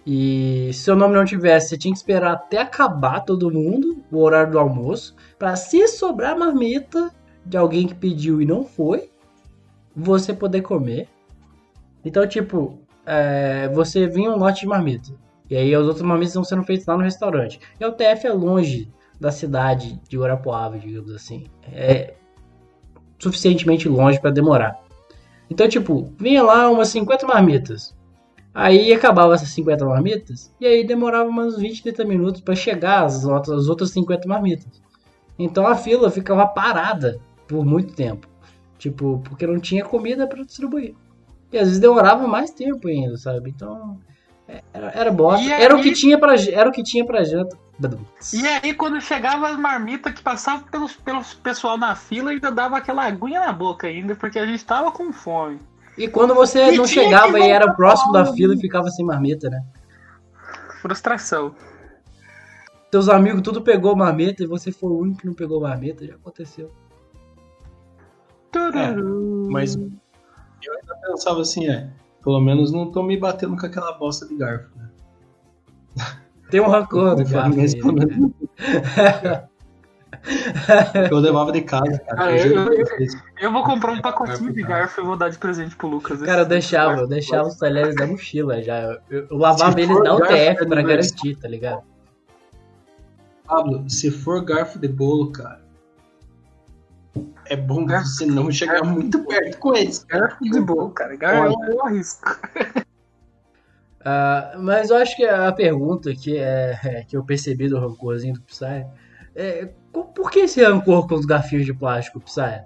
E 0.06 0.70
se 0.72 0.84
seu 0.84 0.96
nome 0.96 1.14
não 1.14 1.24
tivesse, 1.24 1.68
você 1.68 1.78
tinha 1.78 1.92
que 1.92 1.98
esperar 1.98 2.32
até 2.32 2.58
acabar 2.58 3.20
todo 3.20 3.50
mundo, 3.50 4.02
o 4.10 4.18
horário 4.18 4.52
do 4.52 4.58
almoço, 4.58 5.14
pra 5.38 5.56
se 5.56 5.86
sobrar 5.88 6.38
marmita 6.38 7.10
de 7.44 7.56
alguém 7.56 7.86
que 7.86 7.94
pediu 7.94 8.40
e 8.40 8.46
não 8.46 8.64
foi, 8.64 9.10
você 9.94 10.32
poder 10.32 10.62
comer. 10.62 11.08
Então, 12.02 12.26
tipo, 12.26 12.78
é, 13.04 13.68
você 13.68 14.06
vinha 14.06 14.30
um 14.30 14.38
lote 14.38 14.60
de 14.60 14.66
marmita. 14.66 15.12
E 15.50 15.56
aí 15.56 15.74
os 15.76 15.86
outros 15.86 16.04
marmitas 16.04 16.30
estão 16.30 16.44
sendo 16.44 16.62
feitos 16.62 16.86
lá 16.86 16.96
no 16.96 17.02
restaurante. 17.02 17.60
E 17.78 17.84
o 17.84 17.92
TF 17.92 18.26
é 18.26 18.32
longe 18.32 18.90
da 19.20 19.30
cidade 19.30 20.00
de 20.08 20.16
Guarapuava, 20.16 20.78
digamos 20.78 21.12
assim. 21.12 21.46
É 21.72 22.14
suficientemente 23.18 23.88
longe 23.88 24.20
para 24.20 24.30
demorar. 24.30 24.78
Então, 25.50 25.68
tipo, 25.68 26.12
vinha 26.18 26.42
lá 26.42 26.70
umas 26.70 26.88
50 26.88 27.26
marmitas. 27.26 27.96
Aí 28.54 28.92
acabava 28.92 29.34
essas 29.34 29.48
50 29.50 29.84
marmitas. 29.84 30.52
E 30.60 30.66
aí 30.66 30.86
demorava 30.86 31.28
umas 31.28 31.56
20, 31.56 31.82
30 31.82 32.04
minutos 32.04 32.40
para 32.40 32.54
chegar 32.54 33.04
as 33.04 33.24
outras, 33.24 33.62
as 33.62 33.68
outras 33.68 33.90
50 33.90 34.28
marmitas. 34.28 34.82
Então 35.38 35.66
a 35.66 35.76
fila 35.76 36.10
ficava 36.10 36.46
parada 36.46 37.20
por 37.46 37.64
muito 37.64 37.94
tempo. 37.94 38.28
Tipo, 38.78 39.20
porque 39.24 39.46
não 39.46 39.58
tinha 39.58 39.84
comida 39.84 40.26
para 40.26 40.44
distribuir. 40.44 40.94
E 41.52 41.58
às 41.58 41.66
vezes 41.66 41.80
demorava 41.80 42.26
mais 42.26 42.50
tempo 42.50 42.88
ainda, 42.88 43.16
sabe? 43.16 43.50
Então, 43.50 43.98
era, 44.72 44.90
era 44.94 45.10
bosta. 45.12 45.44
E 45.44 45.52
Era 45.52 45.76
o 45.76 45.80
que 45.82 45.88
aí- 45.90 45.94
tinha 45.94 46.18
para 46.18 46.34
era 46.34 46.68
o 46.68 46.72
que 46.72 46.82
tinha 46.82 47.04
para 47.04 47.22
janta. 47.24 47.56
E 48.32 48.44
aí, 48.44 48.74
quando 48.74 49.00
chegava 49.00 49.48
as 49.48 49.56
marmitas 49.56 50.12
que 50.12 50.20
passavam 50.20 50.64
pelos, 50.64 50.96
pelos 50.96 51.32
pessoal 51.34 51.78
na 51.78 51.94
fila, 51.94 52.32
ainda 52.32 52.50
dava 52.50 52.76
aquela 52.76 53.04
aguinha 53.04 53.38
na 53.38 53.52
boca 53.52 53.86
ainda, 53.86 54.16
porque 54.16 54.36
a 54.36 54.44
gente 54.44 54.64
tava 54.64 54.90
com 54.90 55.12
fome. 55.12 55.60
E 55.96 56.08
quando 56.08 56.34
você 56.34 56.72
E 56.72 56.76
não 56.76 56.86
chegava 56.86 57.38
e 57.38 57.48
era 57.48 57.72
próximo 57.72 58.12
da 58.12 58.32
fila 58.32 58.54
e 58.54 58.60
ficava 58.60 58.90
sem 58.90 59.04
marmita, 59.06 59.48
né? 59.48 59.62
Frustração. 60.80 61.54
Seus 62.90 63.08
amigos 63.08 63.42
tudo 63.42 63.62
pegou 63.62 63.94
marmita 63.94 64.42
e 64.42 64.46
você 64.46 64.72
foi 64.72 64.90
o 64.90 64.98
único 64.98 65.20
que 65.20 65.26
não 65.26 65.34
pegou 65.34 65.60
marmita, 65.60 66.04
já 66.04 66.14
aconteceu. 66.14 66.72
Tururu. 68.50 69.48
Mas 69.50 69.76
eu 69.76 70.72
ainda 70.74 70.96
pensava 71.06 71.40
assim, 71.42 71.68
é, 71.68 71.88
pelo 72.22 72.40
menos 72.40 72.72
não 72.72 72.90
tô 72.90 73.02
me 73.02 73.16
batendo 73.16 73.56
com 73.56 73.66
aquela 73.66 73.92
bosta 73.92 74.26
de 74.26 74.36
garfo, 74.36 74.68
né? 74.76 74.88
Tem 76.50 76.60
um 76.60 76.68
rancor 76.68 77.14
do 77.16 77.24
garfo 77.28 77.58
aí, 77.58 77.64
esposa- 77.66 78.06
né? 78.06 78.32
Eu 81.10 81.18
levava 81.18 81.52
de 81.52 81.60
casa, 81.62 81.98
cara. 81.98 82.22
Ah, 82.24 82.32
Eu 82.32 82.52
eu- 82.52 82.76
eu- 83.40 83.52
vou 83.52 83.62
comprar 83.62 83.92
um 83.92 84.00
pacotinho 84.00 84.52
de 84.52 84.62
garfo 84.62 85.00
e 85.00 85.04
vou 85.04 85.16
dar 85.16 85.28
de 85.28 85.38
presente 85.38 85.76
pro 85.76 85.86
Lucas. 85.86 86.20
Cara, 86.22 86.42
eu 86.42 86.46
deixava, 86.46 87.00
eu 87.02 87.06
deixava 87.06 87.48
os 87.48 87.56
talheres 87.56 87.94
da 87.94 88.06
mochila 88.06 88.60
já. 88.62 88.98
Eu, 89.08 89.26
lavava 89.30 89.80
eles 89.80 90.02
na 90.02 90.14
UTF 90.14 90.32
é 90.32 90.54
pra 90.66 90.82
garantir, 90.82 91.36
tá 91.36 91.46
ligado? 91.48 91.82
Pablo, 93.46 93.88
se 93.88 94.10
for 94.10 94.44
garfo 94.44 94.78
de 94.78 94.88
bolo, 94.88 95.30
cara, 95.30 95.60
é 97.46 97.56
bom 97.56 97.86
você 97.86 98.26
não 98.26 98.50
chegar 98.50 98.84
muito 98.84 99.24
perto 99.24 99.58
com 99.58 99.74
eles. 99.74 100.04
Garfo 100.04 100.42
de 100.42 100.60
boa, 100.60 100.90
cara. 100.92 101.16
Garfo 101.16 101.56
Olha. 101.58 101.72
eu 101.72 101.84
arrisco. 101.84 102.38
Ah, 104.04 104.54
mas 104.58 104.90
eu 104.90 104.96
acho 104.96 105.16
que 105.16 105.24
a 105.24 105.52
pergunta 105.52 106.14
que, 106.14 106.36
é, 106.38 106.78
é, 106.84 107.04
que 107.04 107.16
eu 107.16 107.24
percebi 107.24 107.68
do 107.68 107.78
rancorzinho 107.78 108.34
do 108.34 108.40
Psy 108.42 108.86
é 109.34 109.68
por 109.92 110.30
que 110.30 110.40
esse 110.40 110.62
rancor 110.62 111.06
com 111.06 111.14
os 111.14 111.26
garfinhos 111.26 111.66
de 111.66 111.74
plástico, 111.74 112.20
Psy? 112.20 112.62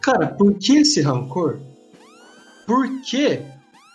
Cara, 0.00 0.28
por 0.28 0.54
que 0.54 0.78
esse 0.78 1.00
rancor? 1.00 1.60
Porque 2.66 3.42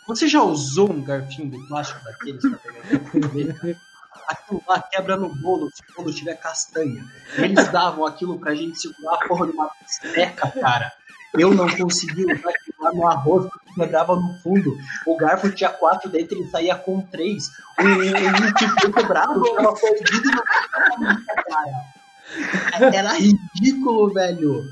você 0.07 0.27
já 0.27 0.41
usou 0.41 0.91
um 0.91 1.03
garfinho 1.03 1.49
de 1.49 1.67
plástico 1.67 2.03
daqueles 2.03 2.41
pra 2.41 2.59
pegar? 2.59 3.79
Aquilo 4.29 4.61
lá 4.67 4.79
quebra 4.81 5.17
no 5.17 5.33
bolo 5.35 5.69
se 5.73 5.81
o 5.91 5.95
bolo 6.03 6.13
tiver 6.13 6.35
castanha. 6.35 7.03
Eles 7.37 7.67
davam 7.69 8.05
aquilo 8.05 8.39
pra 8.39 8.53
gente 8.55 8.79
segurar 8.79 9.15
a 9.15 9.27
porra 9.27 9.47
de 9.47 9.53
uma 9.53 9.69
bisteca, 9.81 10.51
cara. 10.61 10.91
Eu 11.33 11.53
não 11.53 11.67
consegui 11.69 12.23
usar 12.25 12.49
aquilo 12.49 12.75
lá 12.79 12.91
no 12.93 13.07
arroz 13.07 13.49
porque 13.51 13.73
quebrava 13.75 14.15
no 14.15 14.33
fundo. 14.41 14.75
O 15.05 15.15
garfo 15.17 15.49
tinha 15.51 15.69
quatro 15.69 16.09
dentro, 16.09 16.37
ele 16.37 16.49
saía 16.49 16.75
com 16.75 17.01
três. 17.01 17.49
O, 17.79 17.83
o, 17.83 18.49
o 18.49 18.53
que 18.53 18.67
foi 18.81 18.91
quebrado 18.93 19.43
tava 19.55 19.73
perdido 19.73 20.29
e 20.29 20.99
nunca, 21.03 21.43
cara. 21.43 22.91
Era 22.93 23.13
ridículo, 23.13 24.13
velho. 24.13 24.63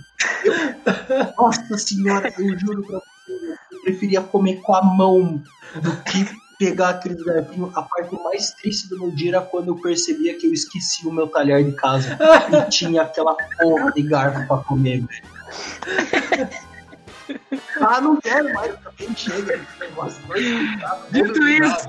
Eu- 0.43 1.33
Nossa 1.37 1.77
senhora, 1.77 2.31
eu 2.37 2.59
juro 2.59 2.83
pra 2.85 2.99
você, 2.99 3.57
eu 3.71 3.81
preferia 3.81 4.21
comer 4.21 4.61
com 4.61 4.75
a 4.75 4.81
mão 4.83 5.41
do 5.81 5.97
que 6.03 6.25
pegar 6.57 6.89
aquele 6.89 7.23
garfinho, 7.23 7.71
a 7.75 7.81
parte 7.81 8.15
mais 8.23 8.51
triste 8.51 8.89
do 8.89 8.99
meu 8.99 9.11
dia 9.11 9.29
era 9.29 9.41
quando 9.41 9.69
eu 9.69 9.75
percebia 9.75 10.37
que 10.37 10.47
eu 10.47 10.53
esqueci 10.53 11.07
o 11.07 11.11
meu 11.11 11.27
talher 11.27 11.63
de 11.63 11.71
casa 11.73 12.17
e 12.51 12.69
tinha 12.69 13.03
aquela 13.03 13.35
porra 13.35 13.91
de 13.91 14.01
garfo 14.01 14.47
pra 14.47 14.57
comer. 14.57 15.05
Ah, 17.81 18.01
não 18.01 18.15
quero 18.17 18.53
mais, 18.53 18.73
também 18.79 19.15
chega. 19.15 19.55
esse 19.55 19.79
negócio. 19.79 20.21
Dito 21.11 21.47
isso, 21.47 21.87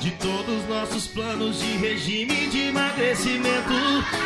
De 0.00 0.10
todos 0.12 0.62
os 0.62 0.68
nossos 0.68 1.06
planos 1.06 1.60
de 1.60 1.76
regime 1.76 2.48
de 2.48 2.68
emagrecimento 2.68 3.72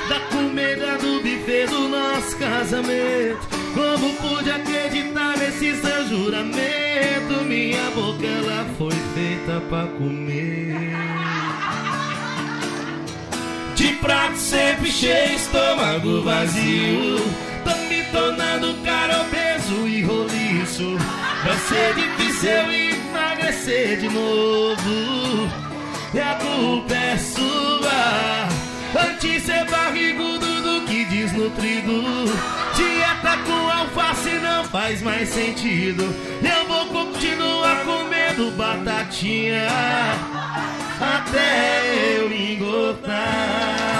Da 0.08 0.20
comida 0.34 0.96
do 0.96 1.20
buffet 1.20 1.66
do 1.66 1.88
nosso 1.88 2.38
casamento 2.38 3.65
Como 3.76 4.14
pude 4.14 4.50
acreditar 4.50 5.36
nesse 5.36 5.76
seu 5.76 6.08
juramento 6.08 7.44
Minha 7.44 7.90
boca 7.90 8.26
ela 8.26 8.64
foi 8.78 8.96
feita 9.14 9.60
pra 9.68 9.86
comer 9.98 10.96
De 13.74 13.88
prato 14.00 14.38
sempre 14.38 14.90
cheio, 14.90 15.36
estômago 15.36 16.22
vazio 16.22 17.18
Tô 17.64 17.76
me 17.90 18.02
tornando 18.04 18.82
cara 18.82 19.20
obeso 19.20 19.86
e 19.86 20.02
roliço 20.02 20.96
Vai 21.44 21.58
ser 21.68 21.94
difícil 21.94 22.72
emagrecer 22.72 23.98
de 23.98 24.08
novo 24.08 25.66
e 26.14 26.18
a 26.18 26.34
culpa 26.36 26.94
é 26.94 27.18
sua. 27.18 28.48
Antes 28.98 29.42
ser 29.42 29.66
barrigudo 29.66 30.62
do 30.62 30.86
que 30.86 31.04
desnutrido. 31.04 32.65
Dieta 32.76 33.38
com 33.44 33.70
alface 33.70 34.38
não 34.38 34.64
faz 34.64 35.02
mais 35.02 35.28
sentido. 35.30 36.04
Eu 36.42 36.68
vou 36.68 36.86
continuar 36.86 37.84
comendo 37.84 38.50
batatinha 38.52 39.66
até 41.00 42.18
eu 42.18 42.32
engordar. 42.32 43.96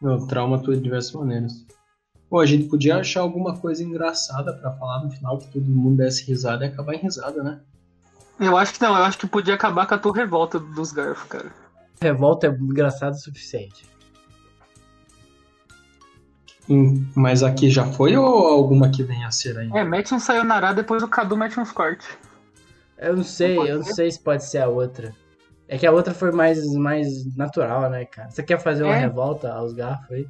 Meu, 0.00 0.26
trauma 0.26 0.56
atua 0.56 0.74
de 0.74 0.82
diversas 0.82 1.12
maneiras. 1.12 1.64
Pô, 2.32 2.40
a 2.40 2.46
gente 2.46 2.66
podia 2.66 2.96
achar 2.96 3.20
alguma 3.20 3.58
coisa 3.58 3.84
engraçada 3.84 4.54
pra 4.54 4.72
falar 4.72 5.04
no 5.04 5.10
final 5.10 5.36
que 5.36 5.48
todo 5.48 5.66
mundo 5.66 5.98
desse 5.98 6.24
risada 6.24 6.64
e 6.64 6.68
acabar 6.68 6.94
em 6.94 6.98
risada, 6.98 7.42
né? 7.42 7.60
Eu 8.40 8.56
acho 8.56 8.72
que 8.72 8.80
não, 8.80 8.96
eu 8.96 9.04
acho 9.04 9.18
que 9.18 9.26
podia 9.26 9.52
acabar 9.52 9.86
com 9.86 9.94
a 9.94 9.98
tua 9.98 10.14
revolta 10.16 10.58
dos 10.58 10.92
garfos, 10.92 11.28
cara. 11.28 11.52
Revolta 12.00 12.46
é 12.46 12.50
engraçado 12.50 13.12
o 13.12 13.18
suficiente. 13.18 13.86
Hum, 16.70 17.06
Mas 17.14 17.42
aqui 17.42 17.68
já 17.68 17.84
foi 17.84 18.16
ou 18.16 18.48
alguma 18.48 18.88
que 18.88 19.02
vem 19.02 19.22
a 19.26 19.30
ser 19.30 19.58
ainda? 19.58 19.78
É, 19.80 19.84
mete 19.84 20.14
um 20.14 20.18
sayonara, 20.18 20.72
depois 20.72 21.02
o 21.02 21.08
Cadu 21.08 21.36
mete 21.36 21.60
uns 21.60 21.70
cortes. 21.70 22.08
Eu 22.96 23.14
não 23.14 23.24
sei, 23.24 23.58
eu 23.58 23.76
não 23.76 23.84
sei 23.84 24.10
se 24.10 24.18
pode 24.18 24.42
ser 24.46 24.60
a 24.60 24.68
outra. 24.68 25.14
É 25.68 25.76
que 25.76 25.86
a 25.86 25.92
outra 25.92 26.14
foi 26.14 26.32
mais, 26.32 26.64
mais 26.76 27.36
natural, 27.36 27.90
né, 27.90 28.06
cara? 28.06 28.30
Você 28.30 28.42
quer 28.42 28.58
fazer 28.58 28.84
uma 28.84 28.96
É. 28.96 29.00
revolta 29.00 29.52
aos 29.52 29.74
garfos 29.74 30.10
aí? 30.10 30.26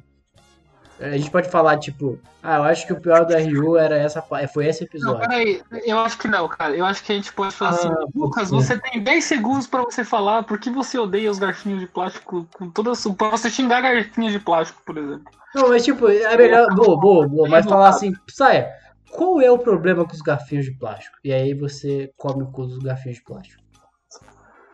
A 1.03 1.17
gente 1.17 1.29
pode 1.29 1.49
falar, 1.49 1.77
tipo, 1.79 2.17
ah, 2.41 2.57
eu 2.57 2.63
acho 2.63 2.87
que 2.87 2.93
o 2.93 2.99
pior 3.01 3.25
do 3.25 3.33
RU 3.35 3.77
era 3.77 3.97
essa, 3.97 4.21
pa- 4.21 4.47
foi 4.47 4.67
esse 4.67 4.81
Não, 4.81 4.87
episódio. 4.87 5.19
peraí, 5.19 5.61
eu 5.85 5.99
acho 5.99 6.17
que 6.17 6.27
não, 6.27 6.47
cara. 6.47 6.75
Eu 6.75 6.85
acho 6.85 7.03
que 7.03 7.11
a 7.11 7.15
gente 7.15 7.33
pode 7.33 7.53
falar 7.53 7.71
assim, 7.71 7.89
Ah, 7.89 8.05
Lucas, 8.15 8.49
pode 8.49 8.63
ser. 8.65 8.75
você 8.75 8.81
tem 8.91 9.01
10 9.03 9.23
segundos 9.25 9.67
pra 9.67 9.81
você 9.81 10.05
falar 10.05 10.43
por 10.43 10.57
que 10.57 10.69
você 10.69 10.97
odeia 10.97 11.29
os 11.29 11.39
garfinhos 11.39 11.81
de 11.81 11.87
plástico 11.87 12.47
com 12.53 12.69
toda 12.69 12.91
a 12.91 12.95
sua... 12.95 13.13
Pra 13.13 13.29
você 13.29 13.49
xingar 13.49 13.81
garfinhos 13.81 14.31
de 14.31 14.39
plástico, 14.39 14.81
por 14.85 14.97
exemplo. 14.97 15.25
Não, 15.53 15.69
mas 15.69 15.83
tipo, 15.83 16.07
é 16.07 16.37
melhor. 16.37 16.73
Boa, 16.73 16.97
boa, 16.99 17.27
boa. 17.27 17.49
Mas 17.49 17.65
falar 17.65 17.89
assim, 17.89 18.13
Saia, 18.29 18.71
qual 19.11 19.41
é 19.41 19.51
o 19.51 19.59
problema 19.59 20.05
com 20.05 20.13
os 20.13 20.21
garfinhos 20.21 20.65
de 20.65 20.71
plástico? 20.77 21.17
E 21.23 21.33
aí 21.33 21.53
você 21.53 22.11
come 22.17 22.43
o 22.43 22.47
cu 22.47 22.65
dos 22.65 22.79
garfinhos 22.79 23.17
de 23.17 23.23
plástico. 23.23 23.61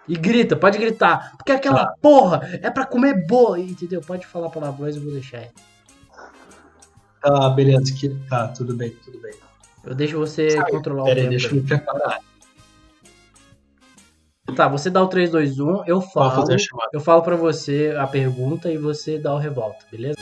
E 0.08 0.16
grita, 0.16 0.56
pode 0.56 0.78
gritar. 0.78 1.34
Porque 1.38 1.52
aquela 1.52 1.88
porra 2.02 2.42
é 2.64 2.70
pra 2.70 2.86
comer 2.86 3.26
boa, 3.28 3.60
entendeu? 3.60 4.02
Pode 4.02 4.26
falar 4.26 4.50
palavrões, 4.50 4.96
eu 4.96 5.02
vou 5.04 5.12
deixar 5.12 5.38
aí. 5.40 5.50
Tá, 7.22 7.50
beleza. 7.50 7.94
Que... 7.94 8.10
Tá, 8.30 8.48
tudo 8.50 8.76
bem, 8.76 8.92
tudo 9.04 9.20
bem. 9.20 9.34
Eu 9.84 9.96
deixo 9.96 10.18
você 10.18 10.62
controlar 10.66 11.04
o 11.04 11.06
Pera 11.06 11.22
aí, 11.22 11.22
tempo. 11.24 11.30
deixa 11.32 11.48
eu 11.48 11.54
me 11.56 11.62
preparar. 11.62 12.20
Tá, 14.56 14.68
você 14.68 14.90
dá 14.90 15.02
o 15.02 15.08
3, 15.08 15.32
2, 15.32 15.60
1, 15.60 15.84
eu 15.86 16.02
falo. 16.02 16.46
Eu 16.92 17.00
falo 17.00 17.22
pra 17.22 17.36
você 17.36 17.94
a 17.98 18.08
pergunta 18.08 18.72
e 18.72 18.78
você 18.78 19.18
dá 19.18 19.34
o 19.34 19.38
revolta, 19.38 19.86
beleza? 19.92 20.18